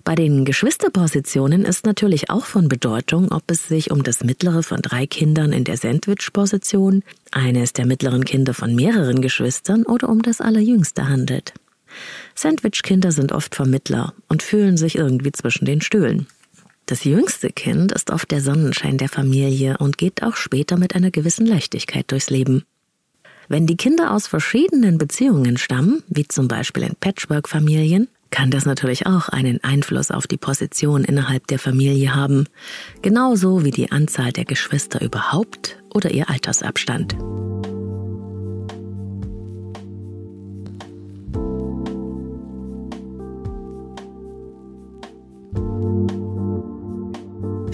Bei 0.05 0.15
den 0.15 0.45
Geschwisterpositionen 0.45 1.65
ist 1.65 1.87
natürlich 1.87 2.29
auch 2.29 2.45
von 2.45 2.69
Bedeutung, 2.69 3.33
ob 3.33 3.51
es 3.51 3.67
sich 3.69 3.91
um 3.91 4.03
das 4.03 4.23
mittlere 4.23 4.63
von 4.63 4.83
drei 4.83 5.07
Kindern 5.07 5.55
in 5.55 5.65
der 5.65 5.79
Sandwich-Position, 5.79 7.03
eines 7.31 7.73
der 7.73 7.87
mittleren 7.87 8.27
Kinder 8.27 8.53
von 8.53 8.75
mehreren 8.75 9.23
Geschwistern 9.23 9.85
oder 9.85 10.11
um 10.11 10.21
das 10.21 10.43
allerjüngste 10.43 11.09
handelt. 11.09 11.55
Sandwich-Kinder 12.35 13.13
sind 13.13 13.33
oft 13.33 13.55
Vermittler 13.55 14.13
und 14.29 14.43
fühlen 14.43 14.77
sich 14.77 14.97
irgendwie 14.97 15.33
zwischen 15.33 15.65
den 15.65 15.81
Stühlen. 15.81 16.27
Das 16.85 17.05
jüngste 17.05 17.49
Kind 17.49 17.93
ist 17.93 18.11
oft 18.11 18.31
der 18.31 18.43
Sonnenschein 18.43 18.99
der 18.99 19.09
Familie 19.09 19.79
und 19.79 19.97
geht 19.97 20.23
auch 20.23 20.37
später 20.37 20.77
mit 20.77 20.95
einer 20.95 21.11
gewissen 21.11 21.47
Leichtigkeit 21.47 22.11
durchs 22.11 22.29
Leben. 22.29 22.67
Wenn 23.49 23.67
die 23.67 23.77
Kinder 23.77 24.13
aus 24.13 24.27
verschiedenen 24.27 24.99
Beziehungen 24.99 25.59
stammen, 25.59 26.03
wie 26.09 26.27
zum 26.27 26.49
Beispiel 26.49 26.85
in 26.85 26.97
Patchwork-Familien, 26.97 28.09
kann 28.31 28.51
das 28.51 28.67
natürlich 28.67 29.07
auch 29.07 29.29
einen 29.29 29.63
Einfluss 29.63 30.11
auf 30.11 30.27
die 30.27 30.39
Position 30.39 31.05
innerhalb 31.05 31.47
der 31.47 31.59
Familie 31.59 32.17
haben, 32.17 32.47
genauso 33.03 33.65
wie 33.65 33.71
die 33.71 33.93
Anzahl 33.93 34.33
der 34.33 34.45
Geschwister 34.45 35.01
überhaupt 35.03 35.83
oder 35.93 36.11
ihr 36.11 36.29
Altersabstand. 36.29 37.17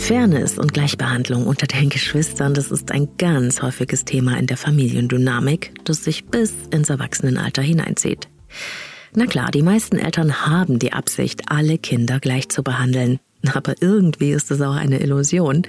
Fairness 0.01 0.59
und 0.59 0.73
Gleichbehandlung 0.73 1.47
unter 1.47 1.67
den 1.67 1.89
Geschwistern, 1.89 2.55
das 2.55 2.73
ist 2.73 2.91
ein 2.91 3.09
ganz 3.19 3.63
häufiges 3.63 4.05
Thema 4.05 4.37
in 4.39 4.47
der 4.47 4.57
Familiendynamik, 4.57 5.73
das 5.85 6.03
sich 6.03 6.25
bis 6.25 6.53
ins 6.73 6.91
Erwachsenenalter 6.91 7.63
hineinzieht. 7.63 8.29
Na 9.15 9.27
klar, 9.27 9.51
die 9.53 9.63
meisten 9.63 9.99
Eltern 9.99 10.47
haben 10.47 10.79
die 10.81 10.93
Absicht, 10.93 11.43
alle 11.47 11.79
Kinder 11.79 12.19
gleich 12.19 12.49
zu 12.49 12.65
behandeln. 12.65 13.21
Aber 13.55 13.75
irgendwie 13.81 14.33
ist 14.33 14.51
es 14.51 14.61
auch 14.63 14.75
eine 14.75 15.01
Illusion, 15.01 15.63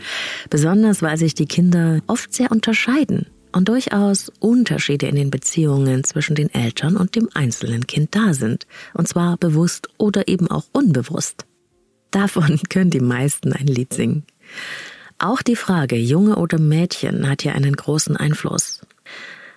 besonders 0.50 1.02
weil 1.02 1.18
sich 1.18 1.36
die 1.36 1.46
Kinder 1.46 2.00
oft 2.08 2.34
sehr 2.34 2.52
unterscheiden 2.52 3.28
und 3.52 3.70
durchaus 3.70 4.32
Unterschiede 4.40 5.08
in 5.08 5.16
den 5.16 5.30
Beziehungen 5.30 6.04
zwischen 6.04 6.36
den 6.36 6.52
Eltern 6.52 6.98
und 6.98 7.16
dem 7.16 7.30
einzelnen 7.34 7.86
Kind 7.86 8.16
da 8.16 8.34
sind, 8.34 8.66
und 8.94 9.08
zwar 9.08 9.38
bewusst 9.38 9.90
oder 9.98 10.28
eben 10.28 10.50
auch 10.50 10.66
unbewusst. 10.72 11.46
Davon 12.12 12.60
können 12.70 12.90
die 12.90 13.00
meisten 13.00 13.54
ein 13.54 13.68
Lied 13.68 13.94
singen. 13.94 14.24
Auch 15.18 15.42
die 15.42 15.56
Frage 15.56 15.98
Junge 15.98 16.36
oder 16.36 16.60
Mädchen 16.60 17.30
hat 17.30 17.42
hier 17.44 17.56
einen 17.56 17.76
großen 17.76 18.18
Einfluss. 18.18 18.82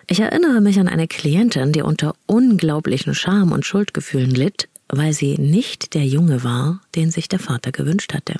Ich 0.07 0.21
erinnere 0.21 0.61
mich 0.61 0.79
an 0.79 0.89
eine 0.89 1.09
Klientin, 1.09 1.73
die 1.73 1.83
unter 1.83 2.15
unglaublichen 2.27 3.15
Scham 3.15 3.53
und 3.53 3.65
Schuldgefühlen 3.65 4.31
litt, 4.31 4.69
weil 4.89 5.15
sie 5.15 5.39
nicht 5.39 5.95
der 5.95 6.05
Junge 6.05 6.45
war, 6.45 6.83
den 6.95 7.11
sich 7.11 7.29
der 7.29 7.39
Vater 7.39 7.73
gewünscht 7.73 8.13
hatte. 8.13 8.35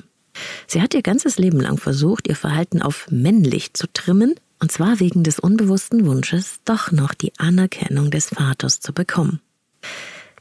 Sie 0.67 0.81
hat 0.81 0.93
ihr 0.93 1.01
ganzes 1.01 1.39
Leben 1.39 1.59
lang 1.59 1.77
versucht, 1.77 2.27
ihr 2.27 2.35
Verhalten 2.35 2.81
auf 2.81 3.07
männlich 3.09 3.73
zu 3.73 3.87
trimmen, 3.91 4.35
und 4.59 4.71
zwar 4.71 4.99
wegen 4.99 5.23
des 5.23 5.39
unbewussten 5.39 6.05
Wunsches, 6.05 6.59
doch 6.65 6.91
noch 6.91 7.13
die 7.13 7.33
Anerkennung 7.37 8.11
des 8.11 8.29
Vaters 8.29 8.79
zu 8.79 8.93
bekommen. 8.93 9.41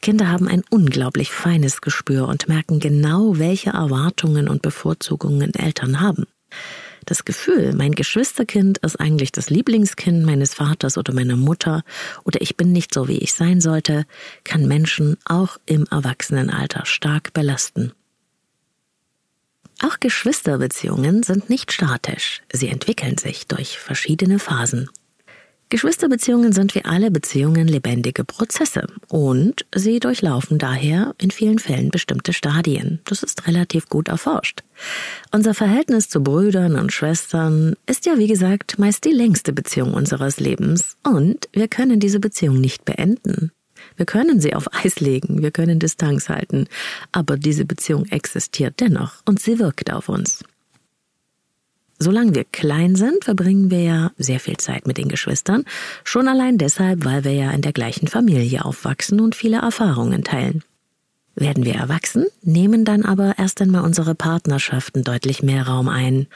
Kinder 0.04 0.28
haben 0.28 0.48
ein 0.48 0.62
unglaublich 0.68 1.30
feines 1.30 1.80
Gespür 1.80 2.28
und 2.28 2.46
merken 2.46 2.78
genau, 2.78 3.38
welche 3.38 3.70
Erwartungen 3.70 4.50
und 4.50 4.60
Bevorzugungen 4.60 5.54
Eltern 5.54 6.02
haben. 6.02 6.26
Das 7.06 7.24
Gefühl, 7.24 7.72
mein 7.74 7.92
Geschwisterkind 7.92 8.76
ist 8.82 9.00
eigentlich 9.00 9.32
das 9.32 9.48
Lieblingskind 9.48 10.22
meines 10.22 10.52
Vaters 10.52 10.98
oder 10.98 11.14
meiner 11.14 11.36
Mutter 11.36 11.84
oder 12.24 12.42
ich 12.42 12.58
bin 12.58 12.70
nicht 12.70 12.92
so, 12.92 13.08
wie 13.08 13.16
ich 13.16 13.32
sein 13.32 13.62
sollte, 13.62 14.04
kann 14.44 14.68
Menschen 14.68 15.16
auch 15.24 15.56
im 15.64 15.86
Erwachsenenalter 15.90 16.84
stark 16.84 17.32
belasten. 17.32 17.92
Auch 19.80 19.98
Geschwisterbeziehungen 20.00 21.22
sind 21.22 21.48
nicht 21.48 21.72
statisch, 21.72 22.42
sie 22.52 22.68
entwickeln 22.68 23.16
sich 23.16 23.46
durch 23.46 23.78
verschiedene 23.78 24.38
Phasen. 24.38 24.90
Geschwisterbeziehungen 25.74 26.52
sind 26.52 26.76
wie 26.76 26.84
alle 26.84 27.10
Beziehungen 27.10 27.66
lebendige 27.66 28.22
Prozesse 28.22 28.87
und 29.08 29.66
sie 29.74 29.98
durchlaufen 29.98 30.56
daher 30.56 31.16
in 31.20 31.32
vielen 31.32 31.58
Fällen 31.58 31.90
bestimmte 31.90 32.32
Stadien. 32.32 33.00
Das 33.06 33.24
ist 33.24 33.48
relativ 33.48 33.88
gut 33.88 34.06
erforscht. 34.06 34.62
Unser 35.32 35.52
Verhältnis 35.52 36.08
zu 36.08 36.22
Brüdern 36.22 36.76
und 36.76 36.92
Schwestern 36.92 37.74
ist 37.87 38.06
ja, 38.06 38.18
wie 38.18 38.28
gesagt, 38.28 38.78
meist 38.78 39.04
die 39.04 39.10
längste 39.10 39.52
Beziehung 39.52 39.94
unseres 39.94 40.38
Lebens 40.38 40.96
und 41.02 41.48
wir 41.52 41.66
können 41.66 41.98
diese 41.98 42.20
Beziehung 42.20 42.60
nicht 42.60 42.84
beenden. 42.84 43.50
Wir 43.96 44.06
können 44.06 44.38
sie 44.38 44.54
auf 44.54 44.72
Eis 44.72 45.00
legen, 45.00 45.42
wir 45.42 45.50
können 45.50 45.80
Distanz 45.80 46.28
halten, 46.28 46.68
aber 47.10 47.37
diese 47.37 47.64
Beziehung 47.64 48.06
existiert 48.10 48.78
dennoch 48.78 49.14
und 49.24 49.40
sie 49.40 49.58
wirkt 49.58 49.92
auf 49.92 50.08
uns. 50.08 50.44
Solange 51.98 52.35
wir 52.35 52.44
klein 52.44 52.96
sind, 52.96 53.24
verbringen 53.24 53.70
wir 53.70 53.83
ja 53.83 54.11
sehr 54.18 54.40
viel 54.40 54.57
Zeit 54.57 54.87
mit 54.87 54.98
den 54.98 55.09
Geschwistern, 55.09 55.64
schon 56.02 56.28
allein 56.28 56.59
deshalb, 56.59 57.04
weil 57.04 57.24
wir 57.24 57.33
ja 57.33 57.50
in 57.52 57.62
der 57.62 57.72
gleichen 57.72 58.09
Familie 58.09 58.64
aufwachsen 58.64 59.20
und 59.20 59.35
viele 59.35 59.59
Erfahrungen 59.59 60.24
teilen. 60.24 60.62
Werden 61.37 61.64
wir 61.64 61.74
erwachsen, 61.74 62.26
nehmen 62.42 62.85
dann 62.85 63.04
aber 63.04 63.38
erst 63.38 63.61
einmal 63.61 63.83
unsere 63.85 64.14
Partnerschaften 64.14 65.02
deutlich 65.02 65.42
mehr 65.42 65.66
Raum 65.66 65.88
ein. 65.88 66.26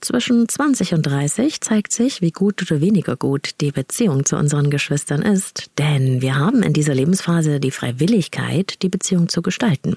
Zwischen 0.00 0.48
20 0.48 0.94
und 0.94 1.02
30 1.02 1.60
zeigt 1.60 1.92
sich, 1.92 2.22
wie 2.22 2.30
gut 2.30 2.62
oder 2.62 2.80
weniger 2.80 3.16
gut 3.16 3.60
die 3.60 3.72
Beziehung 3.72 4.24
zu 4.24 4.36
unseren 4.36 4.70
Geschwistern 4.70 5.22
ist, 5.22 5.70
denn 5.78 6.22
wir 6.22 6.36
haben 6.36 6.62
in 6.62 6.72
dieser 6.72 6.94
Lebensphase 6.94 7.60
die 7.60 7.70
Freiwilligkeit, 7.70 8.82
die 8.82 8.88
Beziehung 8.88 9.28
zu 9.28 9.42
gestalten. 9.42 9.96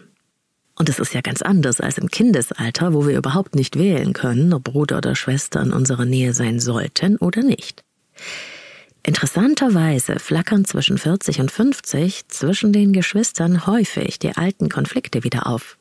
Und 0.75 0.89
es 0.89 0.99
ist 0.99 1.13
ja 1.13 1.21
ganz 1.21 1.41
anders 1.41 1.79
als 1.79 1.97
im 1.97 2.09
Kindesalter, 2.09 2.93
wo 2.93 3.07
wir 3.07 3.17
überhaupt 3.17 3.55
nicht 3.55 3.77
wählen 3.77 4.13
können, 4.13 4.53
ob 4.53 4.63
Bruder 4.63 4.97
oder 4.97 5.15
Schwester 5.15 5.61
in 5.61 5.71
unserer 5.71 6.05
Nähe 6.05 6.33
sein 6.33 6.59
sollten 6.59 7.17
oder 7.17 7.43
nicht. 7.43 7.83
Interessanterweise 9.05 10.17
flackern 10.17 10.63
zwischen 10.63 10.97
40 10.97 11.41
und 11.41 11.51
50 11.51 12.29
zwischen 12.29 12.71
den 12.71 12.93
Geschwistern 12.93 13.67
häufig 13.67 14.17
die 14.17 14.35
alten 14.35 14.69
Konflikte 14.69 15.23
wieder 15.25 15.45
auf. 15.45 15.77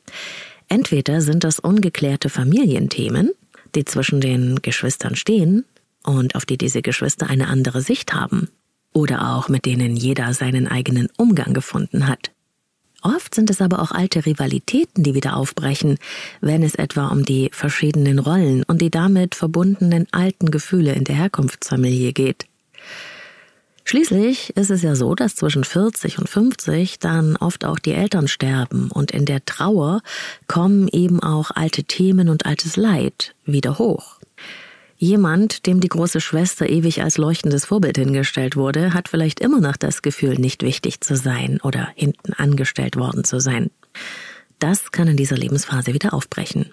Entweder 0.67 1.21
sind 1.21 1.45
das 1.45 1.59
ungeklärte 1.59 2.29
Familienthemen, 2.29 3.31
die 3.75 3.85
zwischen 3.85 4.19
den 4.19 4.61
Geschwistern 4.61 5.15
stehen 5.15 5.63
und 6.03 6.35
auf 6.35 6.45
die 6.45 6.57
diese 6.57 6.81
Geschwister 6.81 7.29
eine 7.29 7.47
andere 7.47 7.81
Sicht 7.81 8.13
haben, 8.13 8.49
oder 8.91 9.35
auch 9.35 9.47
mit 9.47 9.65
denen 9.65 9.95
jeder 9.95 10.33
seinen 10.33 10.67
eigenen 10.67 11.07
Umgang 11.17 11.53
gefunden 11.53 12.07
hat. 12.07 12.32
Oft 13.03 13.35
sind 13.35 13.49
es 13.49 13.61
aber 13.61 13.81
auch 13.81 13.91
alte 13.91 14.25
Rivalitäten, 14.25 15.03
die 15.03 15.13
wieder 15.13 15.35
aufbrechen, 15.35 15.97
wenn 16.39 16.63
es 16.63 16.75
etwa 16.75 17.09
um 17.09 17.25
die 17.25 17.49
verschiedenen 17.51 18.17
Rollen 18.17 18.63
und 18.63 18.81
die 18.81 18.89
damit 18.89 19.35
verbundenen 19.35 20.07
alten 20.11 20.51
Gefühle 20.51 20.93
in 20.93 21.03
der 21.03 21.15
Herkunftsfamilie 21.15 22.13
geht. 22.13 22.47
Schließlich 23.83 24.55
ist 24.55 24.71
es 24.71 24.81
ja 24.81 24.95
so, 24.95 25.13
dass 25.13 25.35
zwischen 25.35 25.65
40 25.65 26.17
und 26.17 26.29
50 26.29 26.99
dann 26.99 27.35
oft 27.35 27.65
auch 27.65 27.79
die 27.79 27.91
Eltern 27.91 28.29
sterben 28.29 28.89
und 28.89 29.11
in 29.11 29.25
der 29.25 29.43
Trauer 29.43 30.01
kommen 30.47 30.87
eben 30.87 31.21
auch 31.21 31.51
alte 31.51 31.83
Themen 31.83 32.29
und 32.29 32.45
altes 32.45 32.77
Leid 32.77 33.35
wieder 33.45 33.77
hoch. 33.77 34.19
Jemand, 35.03 35.65
dem 35.65 35.81
die 35.81 35.89
große 35.89 36.21
Schwester 36.21 36.69
ewig 36.69 37.03
als 37.03 37.17
leuchtendes 37.17 37.65
Vorbild 37.65 37.97
hingestellt 37.97 38.55
wurde, 38.55 38.93
hat 38.93 39.09
vielleicht 39.09 39.41
immer 39.41 39.59
noch 39.59 39.75
das 39.75 40.01
Gefühl, 40.01 40.35
nicht 40.35 40.63
wichtig 40.63 41.01
zu 41.01 41.17
sein 41.17 41.59
oder 41.61 41.89
hinten 41.93 42.31
angestellt 42.31 42.95
worden 42.95 43.25
zu 43.25 43.41
sein. 43.41 43.69
Das 44.59 44.93
kann 44.93 45.09
in 45.09 45.17
dieser 45.17 45.35
Lebensphase 45.35 45.93
wieder 45.93 46.13
aufbrechen. 46.13 46.71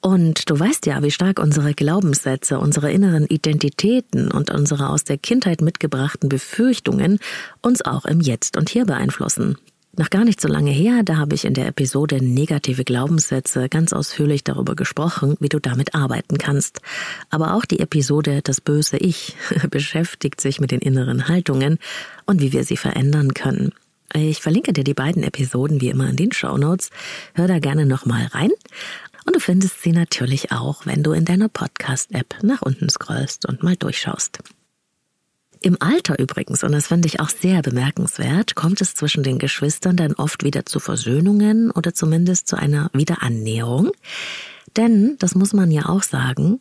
Und 0.00 0.50
du 0.50 0.58
weißt 0.58 0.84
ja, 0.86 1.00
wie 1.04 1.12
stark 1.12 1.38
unsere 1.38 1.74
Glaubenssätze, 1.74 2.58
unsere 2.58 2.90
inneren 2.90 3.26
Identitäten 3.26 4.32
und 4.32 4.50
unsere 4.50 4.88
aus 4.88 5.04
der 5.04 5.16
Kindheit 5.16 5.60
mitgebrachten 5.60 6.28
Befürchtungen 6.28 7.20
uns 7.60 7.82
auch 7.82 8.04
im 8.04 8.20
Jetzt 8.20 8.56
und 8.56 8.68
Hier 8.68 8.84
beeinflussen. 8.84 9.58
Noch 9.94 10.08
gar 10.08 10.24
nicht 10.24 10.40
so 10.40 10.48
lange 10.48 10.70
her, 10.70 11.02
da 11.04 11.18
habe 11.18 11.34
ich 11.34 11.44
in 11.44 11.52
der 11.52 11.66
Episode 11.66 12.24
Negative 12.24 12.82
Glaubenssätze 12.82 13.68
ganz 13.68 13.92
ausführlich 13.92 14.42
darüber 14.42 14.74
gesprochen, 14.74 15.36
wie 15.38 15.50
du 15.50 15.58
damit 15.58 15.94
arbeiten 15.94 16.38
kannst. 16.38 16.80
Aber 17.28 17.52
auch 17.52 17.66
die 17.66 17.80
Episode 17.80 18.40
Das 18.42 18.62
böse 18.62 18.96
Ich 18.96 19.36
beschäftigt 19.70 20.40
sich 20.40 20.60
mit 20.60 20.70
den 20.70 20.80
inneren 20.80 21.28
Haltungen 21.28 21.78
und 22.24 22.40
wie 22.40 22.52
wir 22.52 22.64
sie 22.64 22.78
verändern 22.78 23.34
können. 23.34 23.72
Ich 24.14 24.40
verlinke 24.40 24.72
dir 24.72 24.84
die 24.84 24.94
beiden 24.94 25.24
Episoden 25.24 25.82
wie 25.82 25.90
immer 25.90 26.08
in 26.08 26.16
den 26.16 26.32
Show 26.32 26.56
Notes. 26.56 26.88
Hör 27.34 27.46
da 27.46 27.58
gerne 27.58 27.84
nochmal 27.84 28.26
rein. 28.28 28.50
Und 29.26 29.36
du 29.36 29.40
findest 29.40 29.82
sie 29.82 29.92
natürlich 29.92 30.52
auch, 30.52 30.86
wenn 30.86 31.02
du 31.02 31.12
in 31.12 31.26
deiner 31.26 31.50
Podcast-App 31.50 32.36
nach 32.42 32.62
unten 32.62 32.88
scrollst 32.88 33.46
und 33.46 33.62
mal 33.62 33.76
durchschaust. 33.76 34.38
Im 35.62 35.76
Alter 35.80 36.18
übrigens, 36.18 36.64
und 36.64 36.72
das 36.72 36.88
finde 36.88 37.06
ich 37.06 37.20
auch 37.20 37.28
sehr 37.28 37.62
bemerkenswert, 37.62 38.56
kommt 38.56 38.80
es 38.80 38.94
zwischen 38.94 39.22
den 39.22 39.38
Geschwistern 39.38 39.96
dann 39.96 40.14
oft 40.14 40.42
wieder 40.42 40.66
zu 40.66 40.80
Versöhnungen 40.80 41.70
oder 41.70 41.94
zumindest 41.94 42.48
zu 42.48 42.56
einer 42.56 42.90
Wiederannäherung. 42.92 43.92
Denn, 44.76 45.16
das 45.20 45.36
muss 45.36 45.52
man 45.52 45.70
ja 45.70 45.88
auch 45.88 46.02
sagen, 46.02 46.60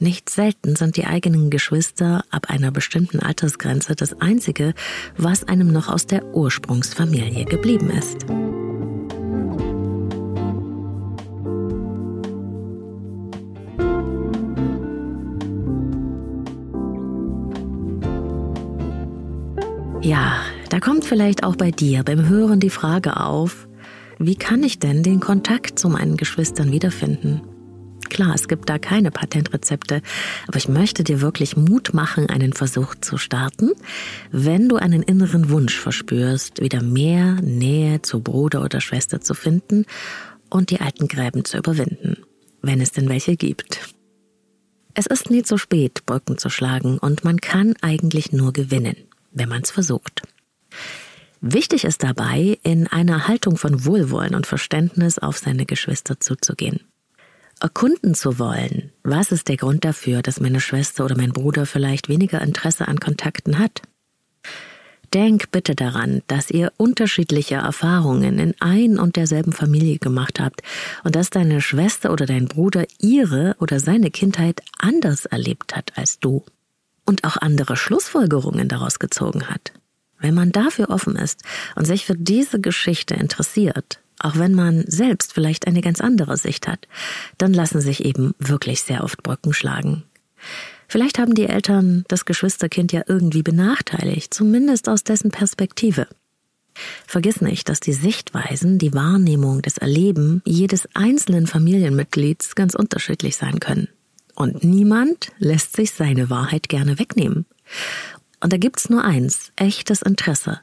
nicht 0.00 0.30
selten 0.30 0.76
sind 0.76 0.96
die 0.96 1.04
eigenen 1.04 1.50
Geschwister 1.50 2.24
ab 2.30 2.48
einer 2.48 2.70
bestimmten 2.70 3.20
Altersgrenze 3.20 3.94
das 3.94 4.18
Einzige, 4.20 4.72
was 5.16 5.44
einem 5.44 5.70
noch 5.70 5.88
aus 5.88 6.06
der 6.06 6.24
Ursprungsfamilie 6.34 7.44
geblieben 7.44 7.90
ist. 7.90 8.24
Vielleicht 21.08 21.42
auch 21.42 21.56
bei 21.56 21.70
dir 21.70 22.02
beim 22.02 22.28
Hören 22.28 22.60
die 22.60 22.70
Frage 22.70 23.16
auf, 23.16 23.66
wie 24.18 24.36
kann 24.36 24.62
ich 24.62 24.78
denn 24.78 25.02
den 25.02 25.20
Kontakt 25.20 25.78
zu 25.78 25.88
meinen 25.88 26.16
Geschwistern 26.16 26.70
wiederfinden? 26.70 27.40
Klar, 28.10 28.34
es 28.34 28.48
gibt 28.48 28.68
da 28.68 28.78
keine 28.78 29.10
Patentrezepte, 29.10 30.02
aber 30.46 30.56
ich 30.56 30.68
möchte 30.68 31.04
dir 31.04 31.20
wirklich 31.20 31.56
Mut 31.56 31.94
machen, 31.94 32.28
einen 32.28 32.52
Versuch 32.52 32.94
zu 32.94 33.16
starten, 33.16 33.72
wenn 34.30 34.68
du 34.68 34.76
einen 34.76 35.02
inneren 35.02 35.50
Wunsch 35.50 35.78
verspürst, 35.78 36.60
wieder 36.60 36.82
mehr 36.82 37.34
Nähe 37.42 38.02
zu 38.02 38.20
Bruder 38.20 38.62
oder 38.62 38.80
Schwester 38.80 39.20
zu 39.20 39.34
finden 39.34 39.84
und 40.50 40.70
die 40.70 40.80
alten 40.80 41.08
Gräben 41.08 41.44
zu 41.44 41.58
überwinden, 41.58 42.18
wenn 42.62 42.80
es 42.80 42.92
denn 42.92 43.08
welche 43.08 43.36
gibt. 43.36 43.94
Es 44.94 45.06
ist 45.06 45.30
nie 45.30 45.42
zu 45.42 45.58
spät, 45.58 46.04
Brücken 46.06 46.38
zu 46.38 46.50
schlagen 46.50 46.98
und 46.98 47.24
man 47.24 47.38
kann 47.38 47.74
eigentlich 47.82 48.32
nur 48.32 48.52
gewinnen 48.52 48.96
wenn 49.32 49.48
man 49.48 49.62
es 49.62 49.70
versucht. 49.70 50.22
Wichtig 51.40 51.84
ist 51.84 52.02
dabei, 52.02 52.58
in 52.62 52.88
einer 52.88 53.28
Haltung 53.28 53.56
von 53.56 53.84
Wohlwollen 53.84 54.34
und 54.34 54.46
Verständnis 54.46 55.18
auf 55.18 55.38
seine 55.38 55.66
Geschwister 55.66 56.18
zuzugehen. 56.18 56.80
Erkunden 57.60 58.14
zu 58.14 58.38
wollen, 58.38 58.92
was 59.02 59.32
ist 59.32 59.48
der 59.48 59.56
Grund 59.56 59.84
dafür, 59.84 60.22
dass 60.22 60.40
meine 60.40 60.60
Schwester 60.60 61.04
oder 61.04 61.16
mein 61.16 61.32
Bruder 61.32 61.66
vielleicht 61.66 62.08
weniger 62.08 62.40
Interesse 62.40 62.86
an 62.86 63.00
Kontakten 63.00 63.58
hat? 63.58 63.82
Denk 65.14 65.50
bitte 65.50 65.74
daran, 65.74 66.22
dass 66.26 66.50
ihr 66.50 66.72
unterschiedliche 66.76 67.56
Erfahrungen 67.56 68.38
in 68.38 68.54
ein 68.60 68.98
und 68.98 69.16
derselben 69.16 69.52
Familie 69.52 69.98
gemacht 69.98 70.38
habt 70.38 70.62
und 71.02 71.16
dass 71.16 71.30
deine 71.30 71.60
Schwester 71.62 72.12
oder 72.12 72.26
dein 72.26 72.46
Bruder 72.46 72.84
ihre 73.00 73.56
oder 73.58 73.80
seine 73.80 74.10
Kindheit 74.10 74.60
anders 74.78 75.24
erlebt 75.24 75.74
hat 75.74 75.92
als 75.96 76.20
du 76.20 76.44
und 77.06 77.24
auch 77.24 77.38
andere 77.38 77.76
Schlussfolgerungen 77.76 78.68
daraus 78.68 78.98
gezogen 78.98 79.48
hat. 79.48 79.72
Wenn 80.20 80.34
man 80.34 80.52
dafür 80.52 80.90
offen 80.90 81.16
ist 81.16 81.42
und 81.76 81.86
sich 81.86 82.04
für 82.04 82.16
diese 82.16 82.60
Geschichte 82.60 83.14
interessiert, 83.14 84.00
auch 84.18 84.36
wenn 84.36 84.54
man 84.54 84.84
selbst 84.86 85.32
vielleicht 85.32 85.66
eine 85.66 85.80
ganz 85.80 86.00
andere 86.00 86.36
Sicht 86.36 86.66
hat, 86.66 86.88
dann 87.38 87.54
lassen 87.54 87.80
sich 87.80 88.04
eben 88.04 88.34
wirklich 88.38 88.82
sehr 88.82 89.04
oft 89.04 89.22
Brücken 89.22 89.52
schlagen. 89.52 90.02
Vielleicht 90.88 91.18
haben 91.18 91.34
die 91.34 91.46
Eltern 91.46 92.04
das 92.08 92.24
Geschwisterkind 92.24 92.92
ja 92.92 93.02
irgendwie 93.06 93.42
benachteiligt, 93.42 94.32
zumindest 94.32 94.88
aus 94.88 95.04
dessen 95.04 95.30
Perspektive. 95.30 96.08
Vergiss 97.06 97.40
nicht, 97.40 97.68
dass 97.68 97.80
die 97.80 97.92
Sichtweisen, 97.92 98.78
die 98.78 98.94
Wahrnehmung, 98.94 99.62
das 99.62 99.78
Erleben 99.78 100.42
jedes 100.44 100.88
einzelnen 100.94 101.46
Familienmitglieds 101.46 102.54
ganz 102.54 102.74
unterschiedlich 102.74 103.36
sein 103.36 103.60
können. 103.60 103.88
Und 104.34 104.62
niemand 104.62 105.32
lässt 105.38 105.74
sich 105.74 105.90
seine 105.90 106.30
Wahrheit 106.30 106.68
gerne 106.68 106.98
wegnehmen. 106.98 107.46
Und 108.40 108.52
da 108.52 108.56
gibt's 108.56 108.88
nur 108.88 109.04
eins, 109.04 109.52
echtes 109.56 110.02
Interesse. 110.02 110.60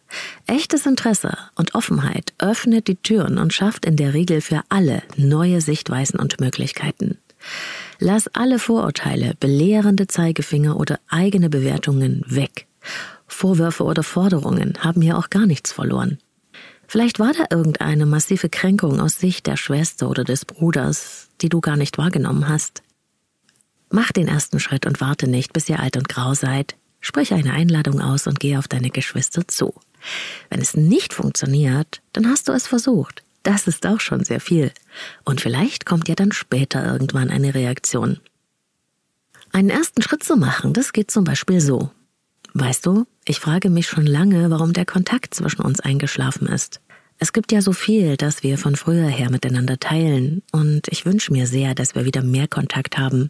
Echtes 0.47 0.85
Interesse 0.85 1.37
und 1.55 1.75
Offenheit 1.75 2.33
öffnet 2.39 2.87
die 2.87 2.95
Türen 2.95 3.37
und 3.37 3.53
schafft 3.53 3.85
in 3.85 3.97
der 3.97 4.13
Regel 4.13 4.41
für 4.41 4.61
alle 4.69 5.03
neue 5.17 5.59
Sichtweisen 5.59 6.19
und 6.19 6.39
Möglichkeiten. 6.39 7.17
Lass 7.99 8.27
alle 8.29 8.59
Vorurteile, 8.59 9.33
belehrende 9.39 10.07
Zeigefinger 10.07 10.77
oder 10.77 10.99
eigene 11.09 11.49
Bewertungen 11.49 12.23
weg. 12.27 12.67
Vorwürfe 13.27 13.83
oder 13.83 14.03
Forderungen 14.03 14.75
haben 14.79 15.01
hier 15.01 15.17
auch 15.17 15.29
gar 15.29 15.45
nichts 15.45 15.71
verloren. 15.71 16.17
Vielleicht 16.87 17.19
war 17.19 17.33
da 17.33 17.45
irgendeine 17.49 18.05
massive 18.05 18.49
Kränkung 18.49 18.99
aus 18.99 19.19
Sicht 19.19 19.47
der 19.47 19.57
Schwester 19.57 20.09
oder 20.09 20.23
des 20.23 20.45
Bruders, 20.45 21.29
die 21.41 21.49
du 21.49 21.59
gar 21.59 21.77
nicht 21.77 21.97
wahrgenommen 21.97 22.47
hast. 22.47 22.83
Mach 23.89 24.11
den 24.11 24.27
ersten 24.27 24.59
Schritt 24.59 24.85
und 24.85 25.01
warte 25.01 25.27
nicht, 25.27 25.53
bis 25.53 25.67
ihr 25.69 25.79
alt 25.79 25.97
und 25.97 26.09
grau 26.09 26.33
seid. 26.33 26.75
Sprich 27.05 27.35
eine 27.35 27.53
Einladung 27.53 28.01
aus 28.01 28.25
und 28.25 28.39
geh 28.39 28.57
auf 28.57 28.67
deine 28.67 28.89
Geschwister 28.89 29.47
zu. 29.47 29.75
Wenn 30.49 30.59
es 30.59 30.75
nicht 30.75 31.13
funktioniert, 31.13 32.01
dann 32.13 32.27
hast 32.27 32.47
du 32.47 32.51
es 32.51 32.65
versucht. 32.65 33.23
Das 33.43 33.67
ist 33.67 33.85
auch 33.85 33.99
schon 33.99 34.23
sehr 34.23 34.39
viel. 34.39 34.71
Und 35.23 35.39
vielleicht 35.39 35.85
kommt 35.85 36.09
ja 36.09 36.15
dann 36.15 36.31
später 36.31 36.83
irgendwann 36.83 37.29
eine 37.29 37.53
Reaktion. 37.53 38.21
Einen 39.51 39.69
ersten 39.69 40.01
Schritt 40.01 40.23
zu 40.23 40.35
machen, 40.35 40.73
das 40.73 40.93
geht 40.93 41.11
zum 41.11 41.25
Beispiel 41.25 41.61
so. 41.61 41.91
Weißt 42.55 42.83
du, 42.87 43.05
ich 43.23 43.39
frage 43.39 43.69
mich 43.69 43.85
schon 43.85 44.07
lange, 44.07 44.49
warum 44.49 44.73
der 44.73 44.87
Kontakt 44.87 45.35
zwischen 45.35 45.61
uns 45.61 45.81
eingeschlafen 45.81 46.47
ist. 46.47 46.81
Es 47.19 47.33
gibt 47.33 47.51
ja 47.51 47.61
so 47.61 47.71
viel, 47.71 48.17
das 48.17 48.41
wir 48.41 48.57
von 48.57 48.75
früher 48.75 49.09
her 49.09 49.29
miteinander 49.29 49.77
teilen, 49.77 50.41
und 50.51 50.87
ich 50.87 51.05
wünsche 51.05 51.31
mir 51.31 51.45
sehr, 51.45 51.75
dass 51.75 51.93
wir 51.93 52.05
wieder 52.05 52.23
mehr 52.23 52.47
Kontakt 52.47 52.97
haben. 52.97 53.29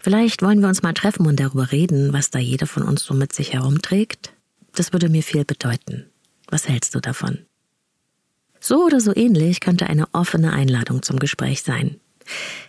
Vielleicht 0.00 0.42
wollen 0.42 0.60
wir 0.60 0.68
uns 0.68 0.82
mal 0.82 0.94
treffen 0.94 1.26
und 1.26 1.38
darüber 1.38 1.72
reden, 1.72 2.12
was 2.12 2.30
da 2.30 2.38
jeder 2.38 2.66
von 2.66 2.82
uns 2.82 3.04
so 3.04 3.12
mit 3.12 3.32
sich 3.34 3.52
herumträgt. 3.52 4.32
Das 4.74 4.92
würde 4.92 5.10
mir 5.10 5.22
viel 5.22 5.44
bedeuten. 5.44 6.06
Was 6.48 6.68
hältst 6.68 6.94
du 6.94 7.00
davon? 7.00 7.40
So 8.60 8.84
oder 8.84 9.00
so 9.00 9.14
ähnlich 9.14 9.60
könnte 9.60 9.86
eine 9.86 10.06
offene 10.12 10.52
Einladung 10.52 11.02
zum 11.02 11.18
Gespräch 11.18 11.62
sein. 11.62 12.00